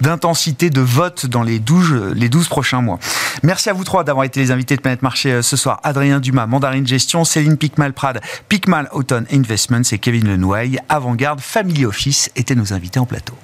[0.00, 2.98] d'intensité de, vote dans les 12, les 12 prochains mois.
[3.42, 5.80] Merci à vous trois d'avoir été les invités de Planète Marché ce soir.
[5.82, 12.30] Adrien Dumas, Mandarine Gestion, Céline Picmal-Prade, Picmal Autumn Investments et Kevin Lenouaille, Avant-Garde Family Office
[12.36, 13.34] étaient nos invités en plateau.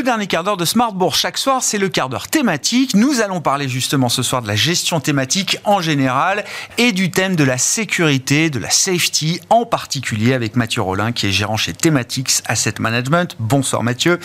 [0.00, 2.94] Le dernier quart d'heure de Smartbourg chaque soir, c'est le quart d'heure thématique.
[2.94, 6.46] Nous allons parler justement ce soir de la gestion thématique en général
[6.78, 11.26] et du thème de la sécurité, de la safety en particulier avec Mathieu Rollin qui
[11.26, 13.36] est gérant chez Thematics Asset Management.
[13.38, 14.18] Bonsoir Mathieu.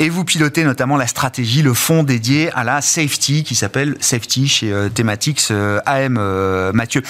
[0.00, 4.48] Et vous pilotez notamment la stratégie, le fonds dédié à la safety qui s'appelle Safety
[4.48, 7.00] chez euh, Thematics euh, AM euh, Mathieu.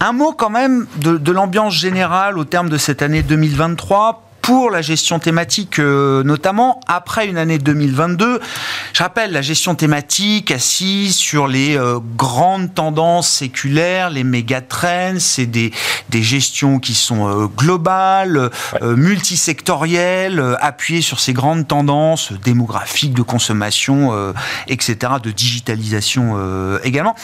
[0.00, 4.70] Un mot quand même de, de l'ambiance générale au terme de cette année 2023 pour
[4.70, 8.40] la gestion thématique, euh, notamment après une année 2022.
[8.92, 15.18] Je rappelle, la gestion thématique assise sur les euh, grandes tendances séculaires, les méga trends,
[15.18, 15.72] c'est des,
[16.08, 18.50] des gestions qui sont euh, globales,
[18.82, 24.34] multisectorielles, appuyées sur ces grandes tendances démographiques, de consommation,
[24.68, 26.36] etc., de digitalisation
[26.82, 27.14] également.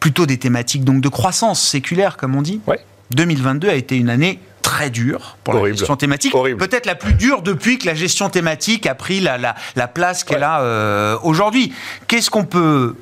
[0.00, 2.60] plutôt des thématiques donc de croissance séculaire, comme on dit.
[2.66, 2.80] Ouais.
[3.14, 4.38] 2022 a été une année
[4.68, 6.32] très dur pour la gestion thématique.
[6.32, 10.42] Peut-être la plus dure depuis que la gestion thématique a pris la, la, place qu'elle
[10.42, 11.72] a euh, aujourd'hui.
[12.06, 12.94] Qu'est-ce qu'on peut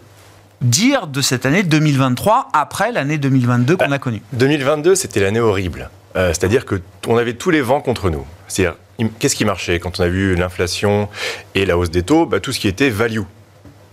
[0.61, 4.23] dire de cette année 2023 après l'année 2022 qu'on bah, a connue?
[4.33, 5.91] 2022, c'était l'année horrible.
[6.15, 8.25] Euh, c'est-à-dire qu'on avait tous les vents contre nous.
[8.47, 8.77] C'est-à-dire,
[9.19, 11.09] qu'est-ce qui marchait quand on a vu l'inflation
[11.57, 12.27] et la hausse des taux?
[12.27, 13.23] Bah, Tout ce qui était value.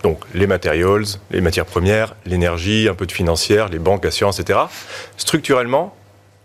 [0.04, 4.60] Donc les materials, les matières premières, l'énergie, un peu de financière, les banques, assurances, etc.
[5.18, 5.96] Structurellement,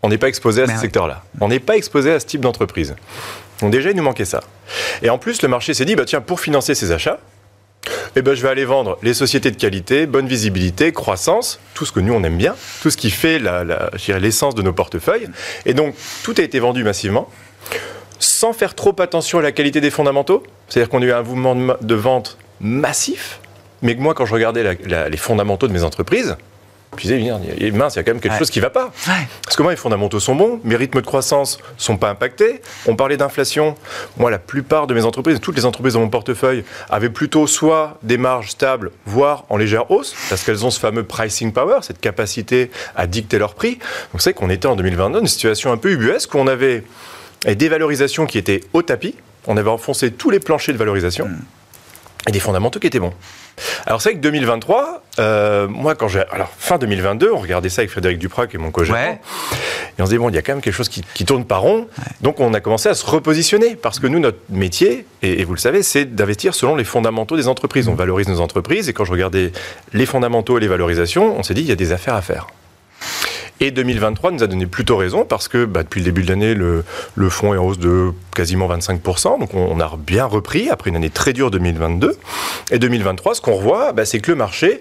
[0.03, 1.23] on n'est pas exposé à ce secteur-là.
[1.41, 2.95] On n'est pas exposé à ce type d'entreprise.
[3.61, 4.43] Donc déjà, il nous manquait ça.
[5.03, 7.19] Et en plus, le marché s'est dit, bah, tiens, pour financer ces achats,
[8.17, 11.93] eh ben, je vais aller vendre les sociétés de qualité, bonne visibilité, croissance, tout ce
[11.93, 15.29] que nous on aime bien, tout ce qui fait l'essence de nos portefeuilles.
[15.67, 17.29] Et donc, tout a été vendu massivement,
[18.19, 20.43] sans faire trop attention à la qualité des fondamentaux.
[20.69, 23.41] C'est-à-dire qu'on a eu un mouvement de vente massif,
[23.83, 26.37] mais que moi, quand je regardais les fondamentaux de mes entreprises,
[26.99, 28.93] puis disais, mince, il y a quand même quelque chose qui ne va pas.
[29.45, 32.61] Parce que moi, les fondamentaux sont bons, mes rythmes de croissance ne sont pas impactés.
[32.87, 33.77] On parlait d'inflation.
[34.17, 37.99] Moi, la plupart de mes entreprises, toutes les entreprises dans mon portefeuille, avaient plutôt soit
[38.03, 42.01] des marges stables, voire en légère hausse, parce qu'elles ont ce fameux pricing power, cette
[42.01, 43.79] capacité à dicter leur prix.
[44.13, 46.83] Donc c'est qu'on était en 2022 dans une situation un peu ubuesque où on avait
[47.47, 49.15] des valorisations qui étaient au tapis.
[49.47, 51.29] On avait enfoncé tous les planchers de valorisation.
[52.27, 53.15] Et des fondamentaux qui étaient bons.
[53.87, 56.23] Alors c'est vrai que 2023, euh, moi quand j'ai...
[56.31, 59.19] Alors fin 2022, on regardait ça avec Frédéric Duprat qui est mon co Et
[59.99, 61.89] on se dit, bon, il y a quand même quelque chose qui, tourne pas rond.
[62.21, 63.77] Donc on a commencé à se repositionner.
[63.77, 67.49] Parce que nous, notre métier, et, vous le savez, c'est d'investir selon les fondamentaux des
[67.49, 67.89] entreprises.
[67.89, 68.89] On valorise nos entreprises.
[68.89, 69.53] Et quand je regardais
[69.93, 72.47] les fondamentaux et les valorisations, on s'est dit, il y a des affaires à faire.
[73.61, 76.55] Et 2023 nous a donné plutôt raison parce que bah, depuis le début de l'année,
[76.55, 76.85] le,
[77.15, 79.41] le fonds est en hausse de quasiment 25%.
[79.41, 82.17] Donc on, a bien repris après une année très dure 2022.
[82.71, 84.81] Et 2023, ce qu'on revoit, bah, c'est que le marché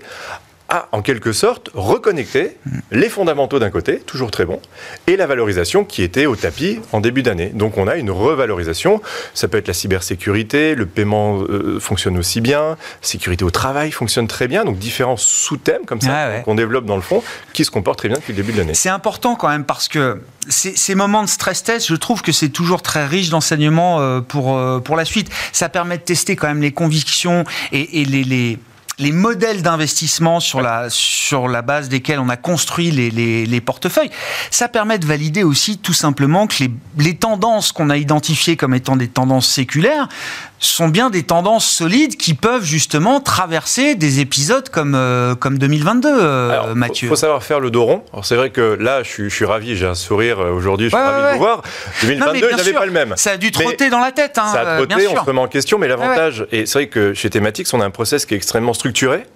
[0.69, 2.57] a en quelque sorte reconnecté
[2.91, 4.59] les fondamentaux d'un côté, toujours très bon,
[5.07, 7.51] et la valorisation qui était au tapis en début d'année.
[7.53, 9.01] Donc on a une revalorisation.
[9.33, 14.27] Ça peut être la cybersécurité, le paiement euh, fonctionne aussi bien, sécurité au travail fonctionne
[14.27, 14.65] très bien.
[14.65, 16.41] Donc différents sous-thèmes comme ça Ah ouais.
[16.43, 18.73] qu'on développe dans le fond qui se comportent très bien depuis le début de l'année.
[18.73, 22.31] C'est important quand même parce que ces, ces moments de stress test, je trouve que
[22.31, 25.29] c'est toujours très riche d'enseignements euh, pour, euh, pour la suite.
[25.51, 28.59] Ça permet de tester quand même les convictions et, et les, les,
[28.99, 33.61] les modèles d'investissement sur la, sur la base desquels on a construit les, les, les
[33.61, 34.09] portefeuilles.
[34.49, 38.73] Ça permet de valider aussi tout simplement que les, les tendances qu'on a identifiées comme
[38.73, 40.07] étant des tendances séculaires
[40.59, 46.09] sont bien des tendances solides qui peuvent justement traverser des épisodes comme, euh, comme 2022,
[46.09, 47.07] euh, Alors, Mathieu.
[47.07, 48.03] Faut, faut savoir faire le dos rond.
[48.11, 50.89] Alors c'est vrai que là, je suis, je suis ravi, j'ai un sourire euh, aujourd'hui,
[50.89, 51.57] je suis Ouais, ravi ouais, de vous voir.
[51.57, 53.13] Non, mais 2022, bien j'avais pas le même.
[53.17, 55.21] Ça a dû Mais trotter dans la tête, hein, ça a trotté, bien on sûr.
[55.21, 57.91] se remet en question, mais l'avantage, et c'est vrai que chez Thématiques, on a un
[57.91, 58.86] process qui est extrêmement structuré,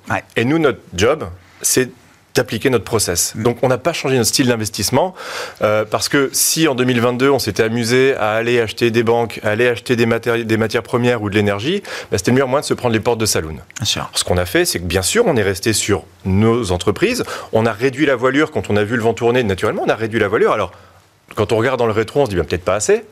[0.10, 0.24] Ouais.
[0.36, 1.26] et nous, notre job,
[1.62, 1.90] c'est
[2.34, 3.36] d'appliquer notre process.
[3.36, 3.44] Mm.
[3.44, 5.14] Donc on n'a pas changé notre style d'investissement
[5.62, 9.50] euh, parce que si en 2022 on s'était amusé à aller acheter des banques, à
[9.50, 12.62] aller acheter des, matéri- des matières premières ou de l'énergie, bah, c'était le meilleur moyen
[12.62, 13.58] de se prendre les portes de saloon.
[13.76, 14.10] Bien sûr.
[14.14, 17.26] Ce qu'on a fait, c'est que bien sûr, on est resté sur nos entreprises.
[17.52, 19.44] On a réduit la voilure quand on a vu le vent tourner.
[19.44, 20.54] Naturellement, on a réduit la voilure.
[20.54, 20.72] Alors,
[21.36, 23.04] quand on regarde dans le rétro, on se dit bien peut-être pas assez.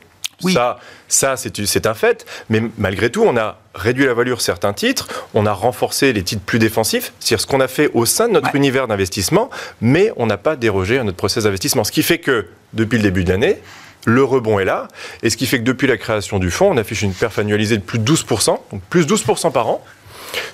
[0.43, 0.53] Oui.
[0.53, 2.25] Ça, ça c'est un fait.
[2.49, 5.07] Mais malgré tout, on a réduit la voilure certains titres.
[5.33, 7.13] On a renforcé les titres plus défensifs.
[7.19, 8.57] C'est-à-dire ce qu'on a fait au sein de notre Ouais.
[8.57, 9.49] univers d'investissement.
[9.81, 11.83] Mais on n'a pas dérogé à notre process d'investissement.
[11.83, 13.59] Ce qui fait que, depuis le début de l'année,
[14.05, 14.87] le rebond est là,
[15.23, 17.77] et ce qui fait que depuis la création du fonds, on affiche une perf annualisée
[17.77, 19.83] de plus de 12%, donc plus 12% par an,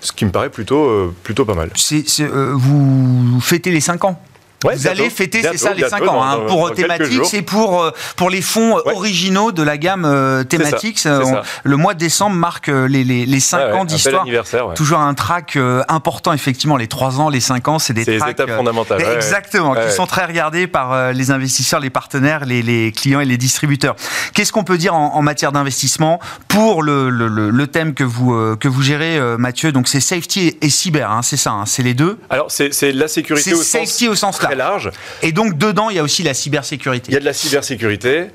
[0.01, 1.69] ce qui me paraît plutôt, euh, plutôt pas mal.
[2.21, 4.19] Euh, vous fêtez les 5 ans
[4.64, 7.30] Ouais, vous allez fêter, c'est ça, les bientôt, 5 ans, hein, dans- pour thématiques jours.
[7.34, 8.93] et pour, euh, pour les fonds euh, Ouais.
[8.95, 11.41] originaux de la gamme euh, Euh, on- ça.
[11.64, 14.26] le mois de décembre marque euh, les, les, les 5 Ouais, ouais, ans d'histoire.
[14.76, 16.78] Toujours un track euh, important, effectivement.
[16.78, 18.32] Les 3 ans, les 5 ans, c'est des tracks.
[18.32, 22.62] étapes euh, fondamentales, exactement, qui sont très regardés par euh, les investisseurs, les partenaires, les,
[22.62, 23.95] les clients et les distributeurs.
[24.34, 28.03] Qu'est-ce qu'on peut dire en, en matière d'investissement pour le, le, le- le thème que
[28.03, 29.72] vous, euh, que vous gérez, euh, Mathieu?
[29.72, 32.18] Donc c'est safety et, et cyber, hein, c'est ça, hein, c'est les deux.
[32.30, 34.91] Alors, c'est la sécurité au safety sens au sens très large.
[35.22, 37.12] Et donc dedans, il y a aussi la cybersécurité.
[37.12, 38.28] Il y a de la cybersécurité.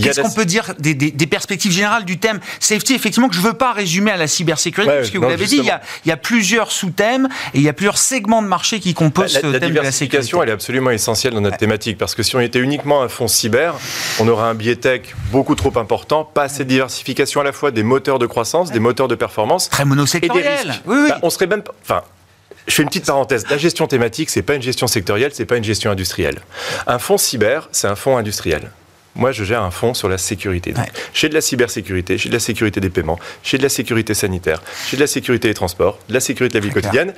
[0.00, 3.40] Qu'est-ce qu'on peut dire des, des- des perspectives générales du thème safety Effectivement, que je
[3.40, 5.70] ne veux pas résumer à la cybersécurité, Ouais, puisque vous non, l'avez dit, il y,
[5.70, 8.92] a, il y a plusieurs sous-thèmes et il y a plusieurs segments de marché qui
[8.92, 10.42] composent la, ce la thème de la diversification, sécurité.
[10.42, 13.26] elle est absolument essentielle dans notre thématique parce que si on était uniquement un fonds
[13.28, 13.74] cyber,
[14.20, 15.00] on aurait un biais tech
[15.32, 18.80] beaucoup trop important, pas assez de diversification à la fois des moteurs de croissance, des
[18.80, 20.58] moteurs de performance Très et des monosectoriel.
[20.68, 20.82] risques.
[20.86, 21.08] Oui, oui.
[21.08, 22.02] Bah, on serait même, enfin.
[22.66, 23.44] Je fais une petite parenthèse.
[23.48, 26.40] La gestion thématique, c'est pas une gestion sectorielle, c'est pas une gestion industrielle.
[26.86, 28.70] Un fonds cyber, c'est un fonds industriel.
[29.14, 30.72] Moi, je gère un fonds sur la sécurité.
[30.72, 30.92] Donc, Ouais.
[31.14, 34.62] J'ai de la cybersécurité, j'ai de la sécurité des paiements, j'ai de la sécurité sanitaire,
[34.90, 36.92] j'ai de la sécurité des transports, de la sécurité de la vie Très clair.
[37.04, 37.14] quotidienne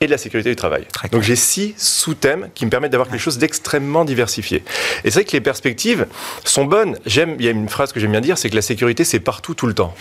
[0.00, 0.86] et de la sécurité du travail.
[0.92, 4.62] Très Donc j'ai six sous-thèmes qui me permettent d'avoir quelque chose d'extrêmement diversifié.
[5.04, 6.06] Et c'est vrai que les perspectives
[6.44, 6.98] sont bonnes.
[7.06, 9.20] J'aime, il y a une phrase que j'aime bien dire, c'est que la sécurité c'est
[9.20, 9.94] partout tout le temps.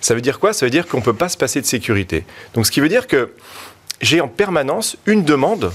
[0.00, 0.52] Ça veut dire quoi?
[0.52, 2.24] Ça veut dire qu'on peut pas se passer de sécurité.
[2.54, 3.32] Donc ce qui veut dire que
[4.00, 5.72] j'ai en permanence une demande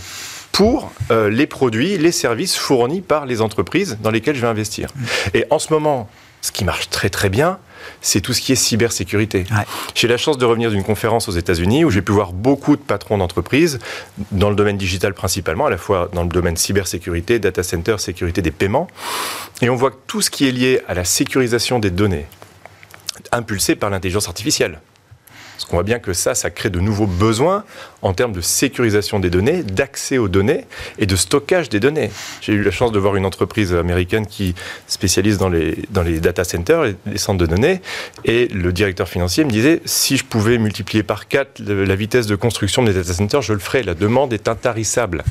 [0.52, 4.90] pour euh, les produits, les services fournis par les entreprises dans lesquelles je vais investir.
[5.34, 6.08] Et en ce moment,
[6.42, 7.58] ce qui marche très très bien,
[8.02, 9.46] c'est tout ce qui est cybersécurité.
[9.50, 9.64] Ouais.
[9.96, 12.82] J'ai la chance de revenir d'une conférence aux États-Unis où j'ai pu voir beaucoup de
[12.82, 13.80] patrons d'entreprises
[14.32, 18.42] dans le domaine digital principalement, à la fois dans le domaine cybersécurité, data center, sécurité
[18.42, 18.88] des paiements.
[19.62, 22.28] Et on voit que tout ce qui est lié à la sécurisation des données,
[23.32, 24.80] impulsé par l'intelligence artificielle.
[25.64, 27.64] Parce qu'on voit bien que ça, ça crée de nouveaux besoins
[28.02, 30.66] en termes de sécurisation des données, d'accès aux données
[31.00, 32.12] et de stockage des données.
[32.42, 34.56] J'ai eu la chance de voir une entreprise américaine qui
[34.88, 37.82] spécialise dans les, dans les data centers, les, les centres de données,
[38.26, 42.36] et le directeur financier me disait, si je pouvais multiplier par 4 la vitesse de
[42.36, 43.84] construction des data centers, je le ferais.
[43.84, 45.24] La demande est intarissable.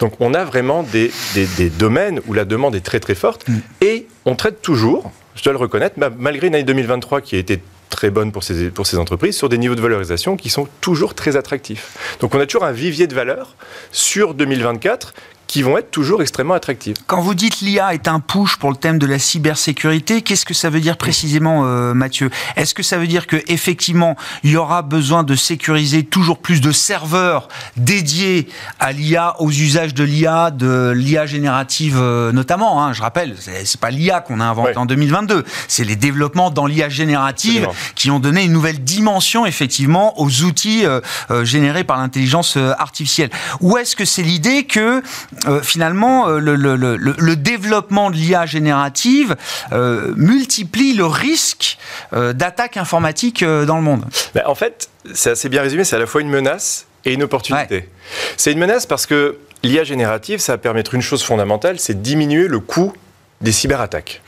[0.00, 3.46] Donc on a vraiment des, des- des domaines où la demande est très très forte,
[3.80, 7.38] et on traite toujours, je dois le reconnaître, ma- malgré une année 2023 qui a
[7.38, 7.60] été
[7.90, 11.14] très bonne pour ces, pour ces entreprises, sur des niveaux de valorisation qui sont toujours
[11.14, 12.18] très attractifs.
[12.20, 13.56] Donc on a toujours un vivier de valeur
[13.92, 15.14] sur 2024
[15.46, 16.96] qui vont être toujours extrêmement attractives.
[17.06, 20.54] Quand vous dites l'IA est un push pour le thème de la cybersécurité, qu'est-ce que
[20.54, 22.30] ça veut dire précisément, euh, Mathieu?
[22.56, 26.60] Est-ce que ça veut dire que effectivement il y aura besoin de sécuriser toujours plus
[26.60, 28.48] de serveurs dédiés
[28.80, 33.80] à l'IA, aux usages de l'IA, de l'IA générative euh, notamment hein, Je rappelle, c'est
[33.80, 34.78] pas l'IA qu'on a inventé Ouais.
[34.78, 37.74] en 2022, c'est les développements dans l'IA générative Absolument.
[37.94, 41.00] qui ont donné une nouvelle dimension effectivement aux outils euh,
[41.44, 43.30] générés par l'intelligence artificielle.
[43.60, 45.02] Ou est-ce que c'est l'idée que
[45.46, 49.36] euh, finalement euh, le, le- le- le développement de l'IA générative
[49.72, 51.78] euh, multiplie le risque
[52.12, 56.06] d'attaque informatique dans le monde Ben, en fait, c'est assez bien résumé, c'est à la
[56.06, 57.88] fois une menace et une opportunité.
[58.36, 62.48] C'est une menace parce que l'IA générative, ça va permettre une chose fondamentale, c'est diminuer
[62.48, 62.92] le coût
[63.40, 64.22] des cyberattaques.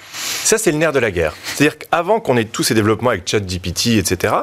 [0.44, 1.34] Ça, c'est le nerf de la guerre.
[1.44, 4.34] C'est-à-dire qu'avant qu'on ait tous ces développements avec ChatGPT, etc.,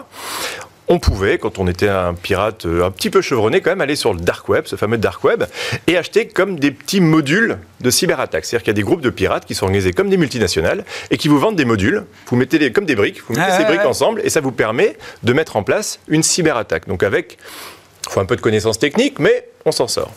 [0.88, 3.95] on pouvait, quand on était un pirate euh, un petit peu chevronné, quand même aller
[3.95, 5.43] sur le dark web, ce fameux dark web,
[5.88, 8.45] et acheter comme des petits modules de cyberattaque.
[8.45, 11.17] C'est-à-dire qu'il y a des groupes de pirates qui sont organisés comme des multinationales et
[11.17, 12.05] qui vous vendent des modules.
[12.27, 14.97] Vous mettez les, comme des briques, vous mettez ces briques ensemble et ça vous permet
[15.23, 16.88] de mettre en place une cyberattaque.
[16.88, 17.38] Donc avec,
[18.07, 20.13] il faut un peu de connaissances techniques, mais on s'en sort.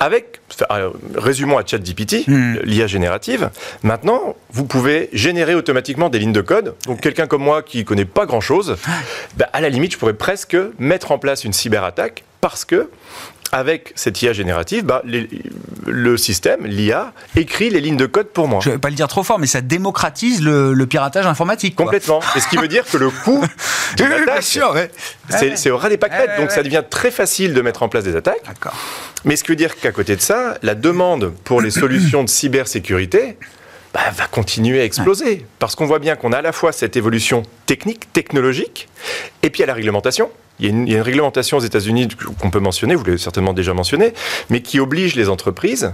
[0.00, 0.40] Avec,
[1.14, 2.58] résumons à ChatGPT, hmm.
[2.62, 3.50] l'IA générative,
[3.82, 6.74] maintenant, vous pouvez générer automatiquement des lignes de code.
[6.86, 8.76] Donc, quelqu'un comme moi qui ne connaît pas grand-chose,
[9.36, 12.88] bah, à la limite, je pourrais presque mettre en place une cyberattaque parce que
[13.52, 15.02] avec cette IA générative, bah,
[15.86, 18.60] le système, l'IA, écrit les lignes de code pour moi.
[18.62, 21.76] Je ne vais pas le dire trop fort, mais ça démocratise le, piratage informatique.
[21.76, 22.20] Complètement.
[22.34, 23.44] Et ce qui veut dire que le coût
[25.30, 26.38] c'est au ras des pâquerettes.
[26.38, 28.42] donc ça devient très facile de mettre en place des attaques.
[29.24, 32.28] Mais ce qui veut dire qu'à côté de ça, la demande pour les solutions de
[32.28, 33.36] cybersécurité
[33.94, 35.46] bah, va continuer à exploser.
[35.58, 38.88] Parce qu'on voit bien qu'on a à la fois cette évolution technique, technologique,
[39.42, 40.30] et puis à la réglementation.
[40.60, 42.08] Il y, a une, réglementation aux États-Unis
[42.40, 44.12] qu'on peut mentionner, vous l'avez certainement déjà mentionné,
[44.50, 45.92] mais qui oblige les entreprises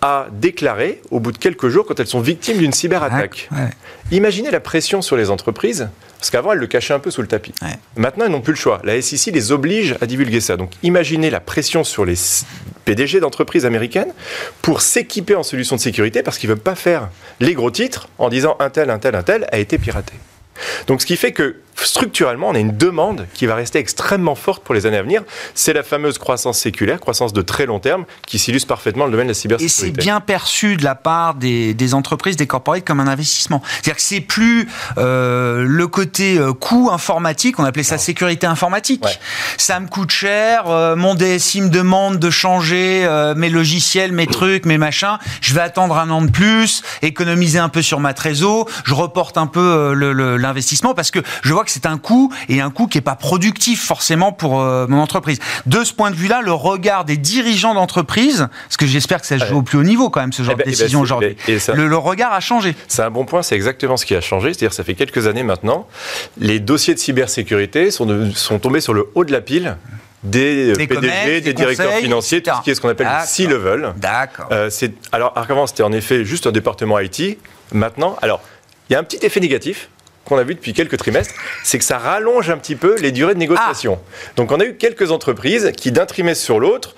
[0.00, 3.48] à déclarer au bout de quelques jours quand elles sont victimes d'une cyberattaque.
[4.12, 5.88] Imaginez la pression sur les entreprises,
[6.18, 7.54] parce qu'avant elles le cachaient un peu sous le tapis.
[7.96, 8.80] Maintenant elles n'ont plus le choix.
[8.84, 10.56] La SEC les oblige à divulguer ça.
[10.56, 12.16] Donc imaginez la pression sur les
[12.84, 14.12] PDG d'entreprises américaines
[14.62, 17.08] pour s'équiper en solutions de sécurité parce qu'ils ne veulent pas faire
[17.40, 20.14] les gros titres en disant un tel, un tel, un tel a été piraté.
[20.86, 21.56] Donc ce qui fait que
[21.86, 25.22] structurellement, on a une demande qui va rester extrêmement forte pour les années à venir.
[25.54, 29.26] C'est la fameuse croissance séculaire, croissance de très long terme, qui s'illustre parfaitement le domaine
[29.26, 29.86] de la cybersécurité.
[29.86, 33.62] Et c'est bien perçu de la part des, entreprises, des corporates, comme un investissement.
[33.64, 34.68] C'est-à-dire que c'est plus
[34.98, 39.04] euh, le côté euh, coût informatique, on appelait ça sécurité informatique.
[39.56, 42.78] Ça me coûte cher, euh, mon DSI me demande de changer
[43.36, 45.18] mes logiciels, mes trucs, mes machins.
[45.40, 49.38] Je vais attendre un an de plus, économiser un peu sur ma trésor, je reporte
[49.38, 52.98] un peu l'investissement parce que je vois que c'est un coût et un coût qui
[52.98, 55.38] n'est pas productif forcément pour euh, mon entreprise.
[55.66, 59.38] De ce point de vue-là, le regard des dirigeants d'entreprise, parce que j'espère que ça
[59.38, 60.78] se joue au plus haut niveau quand même ce genre eh ben, de eh ben,
[60.78, 62.74] décision aujourd'hui, le, regard a changé.
[62.86, 64.54] C'est un bon point, c'est exactement ce qui a changé.
[64.54, 65.86] C'est-à-dire ça fait quelques années maintenant,
[66.38, 69.76] les dossiers de cybersécurité sont, sont tombés sur le haut de la pile
[70.22, 73.94] des, PDG, des, directeurs financiers, tout ce qui est ce qu'on appelle le C-level.
[73.96, 74.48] D'accord.
[74.52, 74.70] Euh,
[75.12, 77.38] alors, avant, c'était en effet juste un département IT.
[77.72, 78.40] Maintenant, alors,
[78.88, 79.90] il y a un petit effet négatif
[80.28, 83.34] qu'on a vu depuis quelques trimestres, c'est que ça rallonge un petit peu les durées
[83.34, 83.98] de négociation.
[84.00, 84.32] Ah.
[84.36, 86.94] Donc on a eu quelques entreprises qui, d'un trimestre sur l'autre,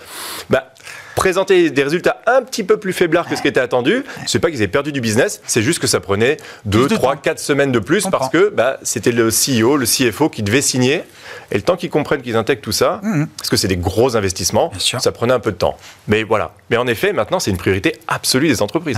[0.50, 0.72] bah,
[1.16, 4.04] présentaient des résultats un petit peu plus faiblards que ce qui était attendu.
[4.26, 7.38] C'est pas qu'ils avaient perdu du business, c'est juste que ça prenait 2, 3, 4
[7.38, 11.04] semaines de plus parce que bah, c'était le CEO, le CFO qui devait signer.
[11.52, 13.26] Et le temps qu'ils comprennent qu'ils intègrent tout ça, mhm.
[13.36, 15.76] parce que c'est des gros investissements, ça prenait un peu de temps.
[16.08, 16.52] Mais voilà.
[16.70, 18.96] Mais en effet, maintenant, c'est une priorité absolue des entreprises.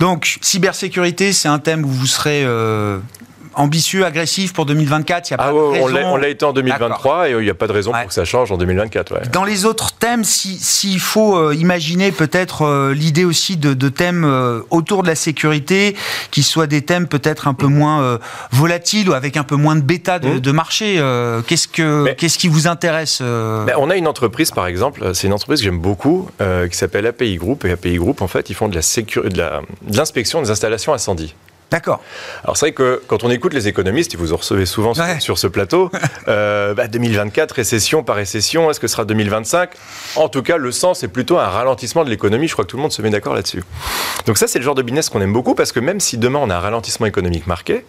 [0.00, 2.98] Donc, cybersécurité, c'est un thème où vous serez euh,
[3.56, 6.08] ambitieux, agressif pour 2024 Il y a pas ah de raison.
[6.12, 8.24] On l'a été en 2023 et il n'y a pas de raison pour que ça
[8.24, 9.30] change en 2024.
[9.30, 14.60] Dans les autres thèmes, s'il faut euh, imaginer peut-être euh, l'idée aussi de, thèmes euh,
[14.70, 15.96] autour de la sécurité,
[16.30, 18.18] qui soient des thèmes peut-être un peu moins
[18.50, 20.54] volatiles ou avec un peu moins de bêta de, mmh.
[20.54, 21.02] marché,
[21.46, 25.32] qu'est-ce que qu'est-ce qui vous intéresse ben, On a une entreprise par exemple, c'est une
[25.32, 28.68] entreprise que j'aime beaucoup, qui s'appelle API Group et API Group en fait, ils font
[28.68, 28.82] de la
[29.82, 31.34] de l'inspection des installations incendies.
[31.70, 32.02] D'accord.
[32.44, 35.38] Alors c'est vrai que quand on écoute les économistes, et vous en recevez souvent sur,
[35.38, 35.98] ce plateau, 2024,
[36.28, 39.70] euh, bah, récession par récession, est-ce que ce sera 2025
[40.16, 42.48] En tout cas, le sens est plutôt un ralentissement de l'économie.
[42.48, 43.64] Je crois que tout le monde se met d'accord là-dessus.
[44.26, 46.38] Donc ça, c'est le genre de business qu'on aime beaucoup parce que même si demain
[46.42, 47.84] on a un ralentissement économique marqué,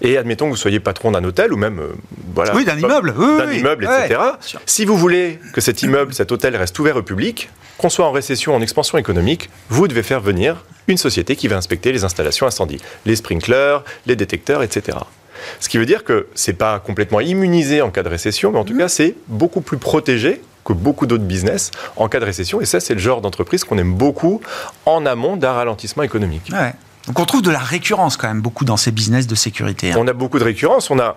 [0.00, 1.94] et admettons que vous soyez patron d'un hôtel ou même euh,
[2.34, 4.20] voilà, oui, d'un immeuble, d'un immeuble, etc.
[4.66, 8.12] si vous voulez que cet immeuble, cet hôtel reste ouvert au public, qu'on soit en
[8.12, 12.04] récession, ou en expansion économique, vous devez faire venir une société qui va inspecter les
[12.04, 14.98] installations incendies, les sprinklers, les détecteurs, etc.
[15.60, 18.58] Ce qui veut dire que ce n'est pas complètement immunisé en cas de récession, mais
[18.58, 18.78] en tout mmh.
[18.78, 22.60] cas, c'est beaucoup plus protégé que beaucoup d'autres business en cas de récession.
[22.60, 24.40] Et ça, c'est le genre d'entreprise qu'on aime beaucoup
[24.86, 26.52] en amont d'un ralentissement économique.
[27.08, 29.90] Donc on trouve de la récurrence quand même beaucoup dans ces business de sécurité.
[29.90, 29.96] Hein.
[29.98, 30.88] On a beaucoup de récurrence.
[30.90, 31.16] On a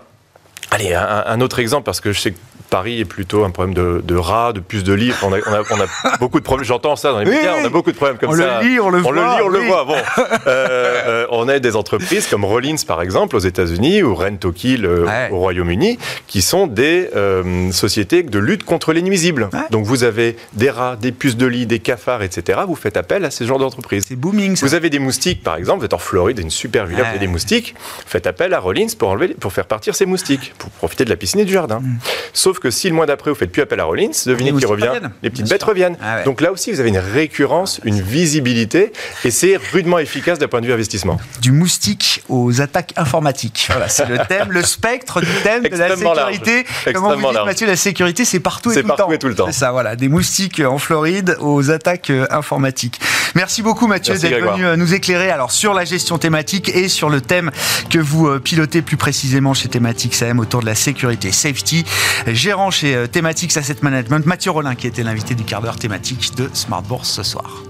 [0.72, 2.38] Allez, un, autre exemple, parce que je sais que
[2.76, 5.16] Paris est plutôt un problème de, rats, de puces de livres.
[5.24, 6.66] On a, beaucoup de problèmes.
[6.66, 7.54] J'entends ça dans les médias.
[7.62, 8.60] On a beaucoup de problèmes comme ça.
[8.60, 9.12] On le lit, on le voit.
[9.12, 9.86] On le lit, on le voit.
[9.86, 9.96] Bon,
[10.48, 10.68] euh,
[11.08, 15.38] euh, on a des entreprises comme Rollins, par exemple, aux États-Unis, ou Rentokil euh, au
[15.38, 15.98] Royaume-Uni,
[16.28, 17.10] qui sont des
[17.72, 19.50] sociétés de lutte contre les nuisibles.
[19.72, 22.60] Donc vous avez des rats, des puces de lit, des cafards, etc.
[22.68, 24.04] Vous faites appel à ce genre d'entreprise.
[24.10, 24.58] C'est booming.
[24.58, 24.66] Ça.
[24.66, 25.80] Vous avez des moustiques, par exemple.
[25.80, 27.74] Vous êtes en Floride, une super villa, vous avez des moustiques.
[28.06, 31.16] Faites appel à Rollins pour enlever, pour faire partir ces moustiques, pour profiter de la
[31.16, 31.80] piscine et du jardin.
[31.80, 32.00] Mm.
[32.34, 34.66] Sauf que que si le mois d'après vous faites plus appel à Rollins, devinez qui
[34.66, 34.90] revient.
[35.22, 35.98] Les petites bêtes reviennent.
[36.02, 36.24] Ah ouais.
[36.24, 38.92] Donc là aussi, vous avez une récurrence, une visibilité,
[39.24, 41.20] et c'est rudement efficace d'un point de vue investissement.
[41.42, 43.68] Du moustique aux attaques informatiques.
[43.70, 46.66] Voilà, c'est le thème, le spectre du thème de la sécurité.
[46.92, 47.46] Comment vous dites.
[47.46, 49.46] Mathieu, la sécurité, c'est partout et tout le partout et tout le temps.
[49.46, 53.00] C'est ça, voilà, des moustiques en Floride aux attaques euh, informatiques.
[53.36, 57.10] Merci beaucoup, Mathieu, d'être venu euh, nous éclairer alors sur la gestion thématique et sur
[57.10, 57.52] le thème
[57.92, 61.86] que vous euh, pilotez plus précisément chez Thématiques AM autour de la sécurité safety.
[62.72, 66.50] Chez euh, Thématiques Asset Management, Mathieu Rollin, qui était l'invité du quart d'heure thématique de
[66.54, 67.64] Smart Bourse ce soir.